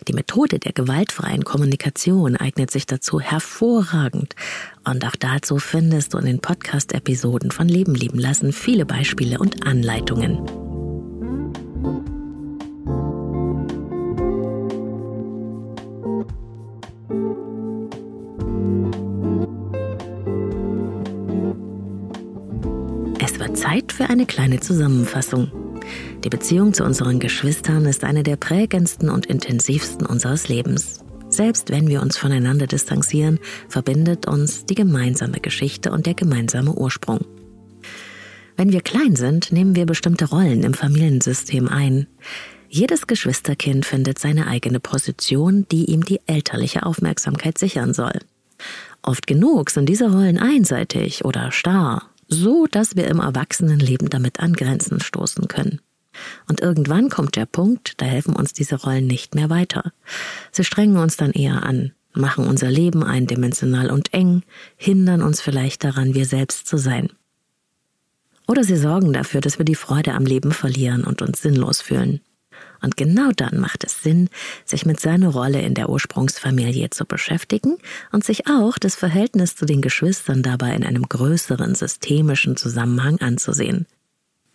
Die 0.08 0.12
Methode 0.12 0.58
der 0.58 0.72
gewaltfreien 0.72 1.44
Kommunikation 1.44 2.36
eignet 2.36 2.70
sich 2.70 2.86
dazu 2.86 3.20
hervorragend. 3.20 4.34
Und 4.84 5.04
auch 5.06 5.16
dazu 5.16 5.58
findest 5.58 6.14
du 6.14 6.18
in 6.18 6.26
den 6.26 6.40
Podcast-Episoden 6.40 7.50
von 7.50 7.68
Leben 7.68 7.94
lieben 7.94 8.18
lassen 8.18 8.52
viele 8.52 8.84
Beispiele 8.84 9.38
und 9.38 9.66
Anleitungen. 9.66 10.71
Es 23.20 23.38
wird 23.38 23.56
Zeit 23.56 23.92
für 23.92 24.08
eine 24.08 24.26
kleine 24.26 24.60
Zusammenfassung. 24.60 25.50
Die 26.24 26.28
Beziehung 26.28 26.72
zu 26.72 26.84
unseren 26.84 27.18
Geschwistern 27.18 27.86
ist 27.86 28.04
eine 28.04 28.22
der 28.22 28.36
prägendsten 28.36 29.08
und 29.08 29.26
intensivsten 29.26 30.06
unseres 30.06 30.48
Lebens. 30.48 31.00
Selbst 31.28 31.70
wenn 31.70 31.88
wir 31.88 32.02
uns 32.02 32.18
voneinander 32.18 32.66
distanzieren, 32.66 33.40
verbindet 33.68 34.26
uns 34.26 34.66
die 34.66 34.74
gemeinsame 34.74 35.40
Geschichte 35.40 35.90
und 35.90 36.06
der 36.06 36.14
gemeinsame 36.14 36.72
Ursprung. 36.74 37.24
Wenn 38.56 38.70
wir 38.70 38.82
klein 38.82 39.16
sind, 39.16 39.50
nehmen 39.50 39.74
wir 39.74 39.86
bestimmte 39.86 40.26
Rollen 40.26 40.62
im 40.62 40.74
Familiensystem 40.74 41.68
ein. 41.68 42.06
Jedes 42.68 43.06
Geschwisterkind 43.06 43.84
findet 43.86 44.18
seine 44.18 44.46
eigene 44.46 44.78
Position, 44.78 45.66
die 45.70 45.86
ihm 45.86 46.04
die 46.04 46.20
elterliche 46.26 46.84
Aufmerksamkeit 46.84 47.58
sichern 47.58 47.94
soll. 47.94 48.18
Oft 49.02 49.26
genug 49.26 49.70
sind 49.70 49.88
diese 49.88 50.10
Rollen 50.12 50.38
einseitig 50.38 51.24
oder 51.24 51.50
starr, 51.50 52.10
so 52.28 52.66
dass 52.66 52.96
wir 52.96 53.08
im 53.08 53.18
Erwachsenenleben 53.18 54.08
damit 54.08 54.40
an 54.40 54.54
Grenzen 54.54 55.00
stoßen 55.00 55.48
können. 55.48 55.80
Und 56.48 56.60
irgendwann 56.60 57.08
kommt 57.08 57.36
der 57.36 57.46
Punkt, 57.46 58.00
da 58.00 58.06
helfen 58.06 58.36
uns 58.36 58.52
diese 58.52 58.76
Rollen 58.76 59.06
nicht 59.06 59.34
mehr 59.34 59.50
weiter. 59.50 59.92
Sie 60.50 60.64
strengen 60.64 60.98
uns 60.98 61.16
dann 61.16 61.32
eher 61.32 61.64
an, 61.64 61.92
machen 62.12 62.46
unser 62.46 62.70
Leben 62.70 63.02
eindimensional 63.02 63.90
und 63.90 64.12
eng, 64.12 64.42
hindern 64.76 65.22
uns 65.22 65.40
vielleicht 65.40 65.84
daran, 65.84 66.14
wir 66.14 66.26
selbst 66.26 66.66
zu 66.66 66.76
sein. 66.76 67.08
Oder 68.46 68.64
sie 68.64 68.76
sorgen 68.76 69.12
dafür, 69.12 69.40
dass 69.40 69.58
wir 69.58 69.64
die 69.64 69.74
Freude 69.74 70.14
am 70.14 70.26
Leben 70.26 70.52
verlieren 70.52 71.04
und 71.04 71.22
uns 71.22 71.40
sinnlos 71.40 71.80
fühlen. 71.80 72.20
Und 72.82 72.96
genau 72.96 73.30
dann 73.34 73.58
macht 73.60 73.84
es 73.84 74.02
Sinn, 74.02 74.28
sich 74.64 74.84
mit 74.84 75.00
seiner 75.00 75.28
Rolle 75.28 75.62
in 75.62 75.74
der 75.74 75.88
Ursprungsfamilie 75.88 76.90
zu 76.90 77.04
beschäftigen 77.04 77.78
und 78.10 78.24
sich 78.24 78.48
auch 78.48 78.76
das 78.78 78.96
Verhältnis 78.96 79.56
zu 79.56 79.64
den 79.64 79.80
Geschwistern 79.80 80.42
dabei 80.42 80.74
in 80.74 80.84
einem 80.84 81.08
größeren 81.08 81.74
systemischen 81.74 82.56
Zusammenhang 82.56 83.20
anzusehen. 83.20 83.86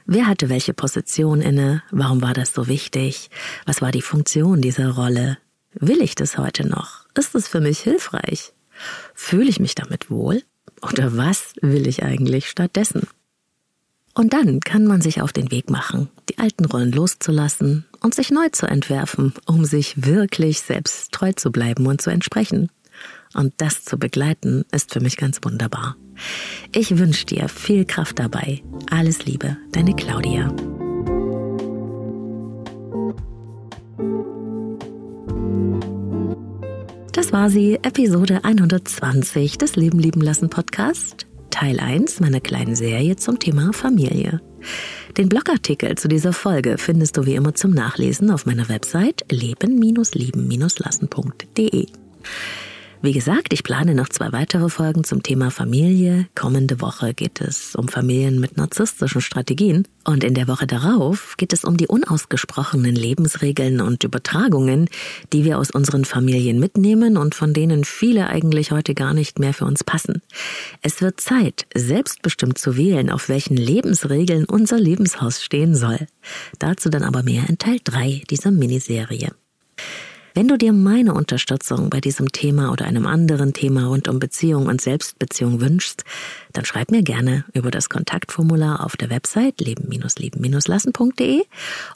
Wer 0.06 0.28
hatte 0.28 0.50
welche 0.50 0.74
Position 0.74 1.42
inne? 1.42 1.84
Warum 1.92 2.22
war 2.22 2.34
das 2.34 2.54
so 2.54 2.68
wichtig? 2.68 3.30
Was 3.66 3.82
war 3.82 3.92
die 3.92 4.02
Funktion 4.02 4.62
dieser 4.62 4.92
Rolle? 4.92 5.38
Will 5.74 6.02
ich 6.02 6.16
das 6.16 6.38
heute 6.38 6.68
noch? 6.68 7.06
Ist 7.14 7.36
es 7.36 7.48
für 7.48 7.60
mich 7.60 7.80
hilfreich? 7.80 8.54
Fühle 9.14 9.50
ich 9.50 9.60
mich 9.60 9.76
damit 9.76 10.10
wohl? 10.10 10.44
Oder 10.82 11.18
was 11.18 11.54
will 11.62 11.88
ich 11.88 12.04
eigentlich 12.04 12.50
stattdessen? 12.50 13.08
Und 14.18 14.34
dann 14.34 14.62
kann 14.62 14.88
man 14.88 15.00
sich 15.00 15.22
auf 15.22 15.32
den 15.32 15.52
Weg 15.52 15.70
machen, 15.70 16.10
die 16.28 16.40
alten 16.40 16.66
Rollen 16.66 16.92
loszulassen 16.92 17.86
und 18.02 18.16
sich 18.16 18.32
neu 18.32 18.50
zu 18.50 18.66
entwerfen, 18.66 19.36
um 19.46 19.64
sich 19.64 20.08
wirklich 20.08 20.62
selbst 20.62 21.12
treu 21.12 21.34
zu 21.34 21.52
bleiben 21.52 21.86
und 21.86 22.02
zu 22.02 22.10
entsprechen. 22.10 22.72
Und 23.36 23.54
das 23.58 23.86
zu 23.86 24.00
begleiten, 24.00 24.66
ist 24.72 24.92
für 24.92 25.02
mich 25.02 25.18
ganz 25.18 25.42
wunderbar. 25.44 25.98
Ich 26.74 26.98
wünsche 26.98 27.28
dir 27.28 27.48
viel 27.48 27.86
Kraft 27.86 28.18
dabei. 28.18 28.64
Alles 28.90 29.26
Liebe, 29.26 29.56
deine 29.72 29.96
Claudia. 29.96 30.52
Das 37.14 37.32
war 37.32 37.52
sie, 37.52 37.76
Episode 37.84 38.44
120 38.44 39.60
des 39.60 39.76
Leben 39.76 40.00
lieben 40.00 40.22
lassen 40.22 40.50
Podcast, 40.50 41.27
Teil 41.50 41.80
1 41.80 42.20
meiner 42.20 42.40
kleinen 42.40 42.76
Serie 42.76 43.16
zum 43.16 43.40
Thema 43.40 43.74
Familie. 43.74 44.42
Den 45.18 45.30
Blogartikel 45.30 45.96
zu 45.96 46.08
dieser 46.08 46.34
Folge 46.34 46.78
findest 46.78 47.18
du 47.18 47.26
wie 47.26 47.34
immer 47.36 47.56
zum 47.56 47.72
Nachlesen 47.72 48.30
auf 48.32 48.46
meiner 48.46 48.70
Website 48.70 49.26
leben-lieben-lassen.de. 49.32 51.88
Wie 53.00 53.14
gesagt, 53.14 53.54
ich 53.54 53.64
plane 53.64 53.94
noch 53.94 54.10
zwei 54.10 54.32
weitere 54.32 54.70
Folgen 54.70 55.04
zum 55.04 55.22
Thema 55.22 55.52
Familie. 55.52 56.28
Kommende 56.34 56.82
Woche 56.82 57.14
geht 57.14 57.42
es 57.42 57.76
um 57.76 57.90
Familien 57.90 58.40
mit 58.40 58.58
narzisstischen 58.58 59.22
Strategien. 59.22 59.88
Und 60.04 60.24
in 60.24 60.34
der 60.34 60.48
Woche 60.48 60.66
darauf 60.66 61.36
geht 61.38 61.54
es 61.54 61.64
um 61.64 61.78
die 61.78 61.88
unausgesprochenen 61.88 62.96
Lebensregeln 62.96 63.82
und 63.82 64.04
Übertragungen, 64.04 64.90
die 65.32 65.44
wir 65.44 65.60
aus 65.60 65.70
unseren 65.70 66.06
Familien 66.06 66.60
mitnehmen 66.60 67.18
und 67.18 67.36
von 67.36 67.54
denen 67.54 67.84
viele 67.84 68.30
eigentlich 68.30 68.72
heute 68.72 68.96
gar 68.96 69.14
nicht 69.14 69.38
mehr 69.38 69.54
für 69.54 69.66
uns 69.66 69.84
passen. 69.84 70.24
Es 70.82 71.00
wird 71.00 71.22
Zeit, 71.22 71.68
selbstbestimmt 71.76 72.58
zu 72.58 72.78
wählen, 72.78 73.12
auf 73.12 73.30
welchen 73.30 73.58
Lebensregeln 73.58 74.46
unser 74.46 74.80
Lebenshaus 74.80 75.44
stehen 75.44 75.76
soll. 75.76 76.08
Dazu 76.58 76.90
dann 76.90 77.04
aber 77.04 77.22
mehr 77.22 77.48
in 77.48 77.60
Teil 77.60 77.78
3 77.84 78.24
dieser 78.28 78.50
Miniserie. 78.50 79.34
Wenn 80.38 80.48
du 80.48 80.56
dir 80.56 80.72
meine 80.72 81.16
Unterstützung 81.16 81.90
bei 81.90 82.00
diesem 82.00 82.32
Thema 82.32 82.72
oder 82.72 82.86
einem 82.86 83.08
anderen 83.08 83.54
Thema 83.54 83.88
rund 83.88 84.08
um 84.08 84.20
Beziehung 84.20 84.68
und 84.68 84.80
Selbstbeziehung 84.80 85.62
wünschst, 85.62 86.04
dann 86.54 86.64
schreib 86.64 86.92
mir 86.92 87.02
gerne 87.02 87.44
über 87.54 87.72
das 87.72 87.90
Kontaktformular 87.90 88.86
auf 88.86 88.96
der 88.96 89.10
Website 89.10 89.60
leben-leben-lassen.de 89.62 91.44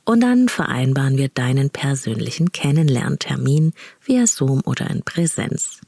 und 0.06 0.22
dann 0.22 0.50
vereinbaren 0.50 1.20
wir 1.20 1.30
deinen 1.30 1.70
persönlichen 1.70 2.52
Kennenlerntermin 2.52 3.74
via 4.04 4.26
Zoom 4.26 4.62
oder 4.66 4.90
in 4.90 5.04
Präsenz. 5.04 5.80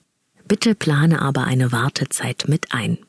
Bitte 0.48 0.76
plane 0.76 1.24
aber 1.24 1.46
eine 1.46 1.72
Wartezeit 1.72 2.46
mit 2.48 2.68
ein. 2.72 3.00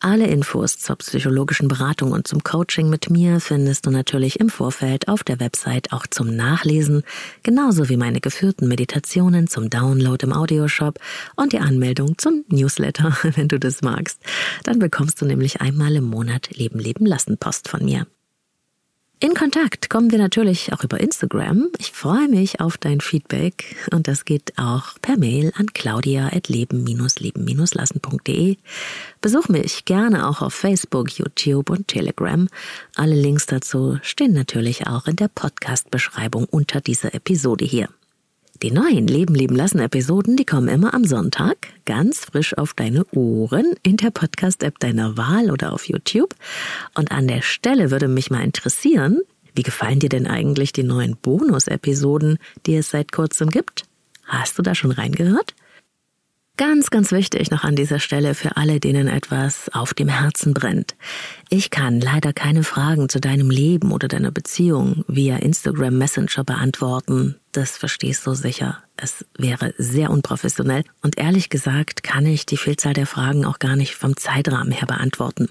Alle 0.00 0.26
Infos 0.26 0.78
zur 0.78 0.96
psychologischen 0.96 1.68
Beratung 1.68 2.12
und 2.12 2.28
zum 2.28 2.44
Coaching 2.44 2.90
mit 2.90 3.08
mir 3.08 3.40
findest 3.40 3.86
du 3.86 3.90
natürlich 3.90 4.38
im 4.40 4.50
Vorfeld 4.50 5.08
auf 5.08 5.24
der 5.24 5.40
Website 5.40 5.92
auch 5.92 6.06
zum 6.06 6.36
Nachlesen, 6.36 7.02
genauso 7.42 7.88
wie 7.88 7.96
meine 7.96 8.20
geführten 8.20 8.68
Meditationen 8.68 9.46
zum 9.46 9.70
Download 9.70 10.24
im 10.24 10.34
Audioshop 10.34 10.98
und 11.36 11.54
die 11.54 11.60
Anmeldung 11.60 12.18
zum 12.18 12.44
Newsletter, 12.48 13.16
wenn 13.36 13.48
du 13.48 13.58
das 13.58 13.80
magst. 13.80 14.20
Dann 14.64 14.78
bekommst 14.78 15.20
du 15.22 15.24
nämlich 15.24 15.62
einmal 15.62 15.96
im 15.96 16.04
Monat 16.04 16.50
Leben 16.50 16.78
leben 16.78 17.06
lassen 17.06 17.38
Post 17.38 17.68
von 17.68 17.84
mir. 17.84 18.06
In 19.18 19.32
Kontakt 19.32 19.88
kommen 19.88 20.10
wir 20.10 20.18
natürlich 20.18 20.74
auch 20.74 20.84
über 20.84 21.00
Instagram. 21.00 21.70
Ich 21.78 21.90
freue 21.90 22.28
mich 22.28 22.60
auf 22.60 22.76
dein 22.76 23.00
Feedback 23.00 23.74
und 23.90 24.08
das 24.08 24.26
geht 24.26 24.52
auch 24.58 25.00
per 25.00 25.16
Mail 25.16 25.54
an 25.56 25.72
claudia.leben-leben-lassen.de. 25.72 28.58
Besuch 29.22 29.48
mich 29.48 29.86
gerne 29.86 30.28
auch 30.28 30.42
auf 30.42 30.52
Facebook, 30.52 31.12
YouTube 31.12 31.70
und 31.70 31.88
Telegram. 31.88 32.46
Alle 32.94 33.14
Links 33.14 33.46
dazu 33.46 33.98
stehen 34.02 34.34
natürlich 34.34 34.86
auch 34.86 35.06
in 35.06 35.16
der 35.16 35.28
Podcast-Beschreibung 35.28 36.44
unter 36.44 36.82
dieser 36.82 37.14
Episode 37.14 37.64
hier. 37.64 37.88
Die 38.62 38.70
neuen 38.70 39.06
Leben 39.06 39.34
leben 39.34 39.54
lassen 39.54 39.80
Episoden, 39.80 40.36
die 40.36 40.46
kommen 40.46 40.68
immer 40.68 40.94
am 40.94 41.04
Sonntag, 41.04 41.56
ganz 41.84 42.24
frisch 42.24 42.56
auf 42.56 42.72
deine 42.72 43.04
Ohren 43.12 43.74
in 43.82 43.98
der 43.98 44.10
Podcast-App 44.10 44.78
deiner 44.78 45.18
Wahl 45.18 45.50
oder 45.50 45.74
auf 45.74 45.86
YouTube. 45.86 46.34
Und 46.94 47.12
an 47.12 47.28
der 47.28 47.42
Stelle 47.42 47.90
würde 47.90 48.08
mich 48.08 48.30
mal 48.30 48.42
interessieren, 48.42 49.20
wie 49.54 49.62
gefallen 49.62 49.98
dir 49.98 50.08
denn 50.08 50.26
eigentlich 50.26 50.72
die 50.72 50.84
neuen 50.84 51.16
Bonus-Episoden, 51.16 52.38
die 52.64 52.76
es 52.76 52.90
seit 52.90 53.12
kurzem 53.12 53.50
gibt? 53.50 53.84
Hast 54.24 54.58
du 54.58 54.62
da 54.62 54.74
schon 54.74 54.90
reingehört? 54.90 55.54
Ganz, 56.58 56.88
ganz 56.88 57.12
wichtig 57.12 57.50
noch 57.50 57.64
an 57.64 57.76
dieser 57.76 57.98
Stelle 57.98 58.34
für 58.34 58.56
alle, 58.56 58.80
denen 58.80 59.08
etwas 59.08 59.68
auf 59.74 59.92
dem 59.92 60.08
Herzen 60.08 60.54
brennt. 60.54 60.96
Ich 61.50 61.68
kann 61.68 62.00
leider 62.00 62.32
keine 62.32 62.64
Fragen 62.64 63.10
zu 63.10 63.20
deinem 63.20 63.50
Leben 63.50 63.92
oder 63.92 64.08
deiner 64.08 64.30
Beziehung 64.30 65.04
via 65.06 65.36
Instagram 65.36 65.98
Messenger 65.98 66.44
beantworten. 66.44 67.36
Das 67.52 67.76
verstehst 67.76 68.26
du 68.26 68.32
sicher. 68.32 68.82
Es 68.96 69.26
wäre 69.36 69.74
sehr 69.76 70.08
unprofessionell 70.08 70.84
und 71.02 71.18
ehrlich 71.18 71.50
gesagt 71.50 72.02
kann 72.02 72.24
ich 72.24 72.46
die 72.46 72.56
Vielzahl 72.56 72.94
der 72.94 73.06
Fragen 73.06 73.44
auch 73.44 73.58
gar 73.58 73.76
nicht 73.76 73.94
vom 73.94 74.16
Zeitrahmen 74.16 74.72
her 74.72 74.86
beantworten. 74.86 75.50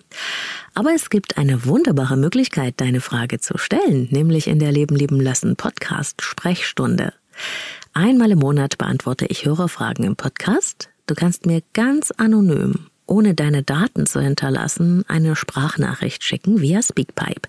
Aber 0.74 0.96
es 0.96 1.12
gibt 1.12 1.38
eine 1.38 1.66
wunderbare 1.66 2.18
Möglichkeit, 2.18 2.82
deine 2.82 3.00
Frage 3.00 3.40
zu 3.40 3.60
stellen, 3.60 4.08
nämlich 4.10 4.48
in 4.48 4.58
der 4.58 4.72
Leben 4.72 4.96
lieben 4.96 5.22
lassen 5.22 5.56
Podcast 5.56 6.24
Sprechstunde. 6.24 7.14
Einmal 7.94 8.32
im 8.32 8.40
Monat 8.40 8.80
beantworte 8.80 9.28
ich 9.28 9.46
Hörerfragen 9.46 10.04
im 10.04 10.16
Podcast 10.16 10.90
Du 11.08 11.14
kannst 11.14 11.46
mir 11.46 11.62
ganz 11.74 12.12
anonym, 12.12 12.88
ohne 13.06 13.36
deine 13.36 13.62
Daten 13.62 14.08
zu 14.08 14.20
hinterlassen, 14.20 15.04
eine 15.08 15.36
Sprachnachricht 15.36 16.24
schicken 16.24 16.62
via 16.62 16.82
Speakpipe. 16.82 17.48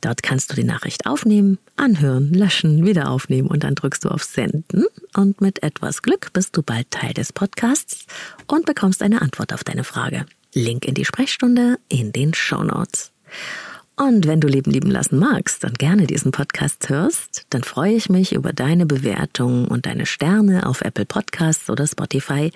Dort 0.00 0.22
kannst 0.22 0.52
du 0.52 0.54
die 0.54 0.64
Nachricht 0.64 1.06
aufnehmen, 1.06 1.58
anhören, 1.76 2.32
löschen, 2.32 2.86
wieder 2.86 3.10
aufnehmen 3.10 3.48
und 3.48 3.64
dann 3.64 3.74
drückst 3.74 4.04
du 4.04 4.10
auf 4.10 4.22
Senden 4.22 4.84
und 5.16 5.40
mit 5.40 5.62
etwas 5.64 6.02
Glück 6.02 6.32
bist 6.32 6.56
du 6.56 6.62
bald 6.62 6.90
Teil 6.92 7.14
des 7.14 7.32
Podcasts 7.32 8.06
und 8.46 8.66
bekommst 8.66 9.02
eine 9.02 9.22
Antwort 9.22 9.52
auf 9.52 9.64
deine 9.64 9.82
Frage. 9.82 10.26
Link 10.52 10.84
in 10.84 10.94
die 10.94 11.04
Sprechstunde 11.04 11.78
in 11.88 12.12
den 12.12 12.32
Show 12.32 12.62
Notes. 12.62 13.10
Und 13.96 14.26
wenn 14.26 14.40
du 14.40 14.48
Leben 14.48 14.72
lieben 14.72 14.90
lassen 14.90 15.20
magst 15.20 15.64
und 15.64 15.78
gerne 15.78 16.08
diesen 16.08 16.32
Podcast 16.32 16.88
hörst, 16.88 17.46
dann 17.50 17.62
freue 17.62 17.92
ich 17.92 18.08
mich 18.08 18.32
über 18.32 18.52
deine 18.52 18.86
Bewertung 18.86 19.68
und 19.68 19.86
deine 19.86 20.04
Sterne 20.04 20.66
auf 20.66 20.80
Apple 20.80 21.04
Podcasts 21.04 21.70
oder 21.70 21.86
Spotify. 21.86 22.50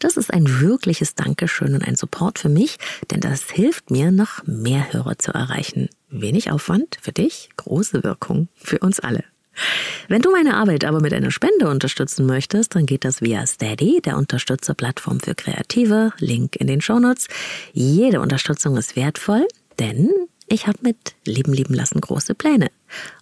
Das 0.00 0.16
ist 0.16 0.32
ein 0.32 0.60
wirkliches 0.60 1.14
Dankeschön 1.14 1.74
und 1.74 1.86
ein 1.86 1.94
Support 1.94 2.40
für 2.40 2.48
mich, 2.48 2.78
denn 3.12 3.20
das 3.20 3.48
hilft 3.50 3.92
mir, 3.92 4.10
noch 4.10 4.44
mehr 4.46 4.92
Hörer 4.92 5.16
zu 5.16 5.32
erreichen. 5.32 5.88
Wenig 6.08 6.50
Aufwand 6.50 6.98
für 7.00 7.12
dich, 7.12 7.50
große 7.56 8.02
Wirkung 8.02 8.48
für 8.56 8.80
uns 8.80 8.98
alle. 8.98 9.22
Wenn 10.08 10.22
du 10.22 10.32
meine 10.32 10.54
Arbeit 10.56 10.84
aber 10.84 11.00
mit 11.00 11.14
einer 11.14 11.30
Spende 11.30 11.68
unterstützen 11.68 12.26
möchtest, 12.26 12.74
dann 12.74 12.86
geht 12.86 13.04
das 13.04 13.22
via 13.22 13.46
Steady, 13.46 14.00
der 14.04 14.16
Unterstützerplattform 14.16 15.20
für 15.20 15.36
Kreative, 15.36 16.12
Link 16.18 16.56
in 16.56 16.66
den 16.66 16.80
Shownotes. 16.80 17.28
Jede 17.72 18.20
Unterstützung 18.20 18.76
ist 18.76 18.96
wertvoll, 18.96 19.46
denn 19.78 20.10
ich 20.50 20.66
habe 20.66 20.78
mit 20.82 21.14
Leben 21.24 21.52
lieben 21.52 21.74
lassen 21.74 22.00
große 22.00 22.34
Pläne. 22.34 22.70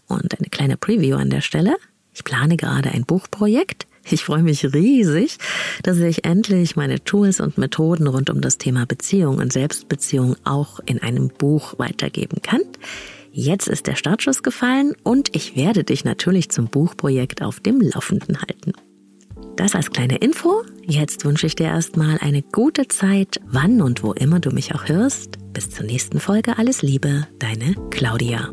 Und 0.07 0.39
eine 0.39 0.49
kleine 0.49 0.77
Preview 0.77 1.17
an 1.17 1.31
der 1.31 1.43
Stelle. 1.43 1.77
Ich 2.15 2.25
plane 2.25 2.57
gerade 2.57 2.91
ein 2.91 3.05
Buchprojekt. 3.05 3.87
Ich 4.11 4.25
freue 4.25 4.43
mich 4.43 4.65
riesig, 4.73 5.37
dass 5.83 5.99
ich 5.99 6.25
endlich 6.25 6.77
meine 6.77 7.05
Tools 7.05 7.41
und 7.41 7.59
Methoden 7.59 8.07
rund 8.07 8.31
um 8.31 8.41
das 8.41 8.57
Thema 8.57 8.87
Beziehung 8.87 9.37
und 9.37 9.53
Selbstbeziehung 9.53 10.37
auch 10.45 10.81
in 10.87 11.03
einem 11.03 11.29
Buch 11.29 11.79
weitergeben 11.79 12.41
kann. 12.43 12.63
Jetzt 13.31 13.69
ist 13.69 13.87
der 13.87 13.97
Startschuss 13.97 14.43
gefallen 14.43 14.95
und 15.05 15.37
ich 15.37 15.55
werde 15.55 15.85
dich 15.85 16.05
natürlich 16.05 16.51
zum 16.51 16.69
Buchprojekt 16.69 17.43
auf 17.43 17.61
dem 17.61 17.81
Laufenden 17.83 18.41
halten. 18.41 18.73
Das 19.59 19.75
als 19.75 19.91
kleine 19.91 20.19
Info. 20.19 20.63
Jetzt 20.87 21.25
wünsche 21.25 21.49
ich 21.49 21.57
dir 21.57 21.67
erstmal 21.67 22.19
eine 22.19 22.43
gute 22.43 22.87
Zeit, 22.87 23.41
wann 23.45 23.83
und 23.83 24.05
wo 24.05 24.13
immer 24.13 24.39
du 24.39 24.53
mich 24.53 24.73
auch 24.77 24.89
hörst. 24.89 25.37
Bis 25.53 25.69
zur 25.69 25.85
nächsten 25.85 26.21
Folge. 26.21 26.59
Alles 26.59 26.83
Liebe, 26.83 27.27
deine 27.41 27.75
Claudia. 27.91 28.51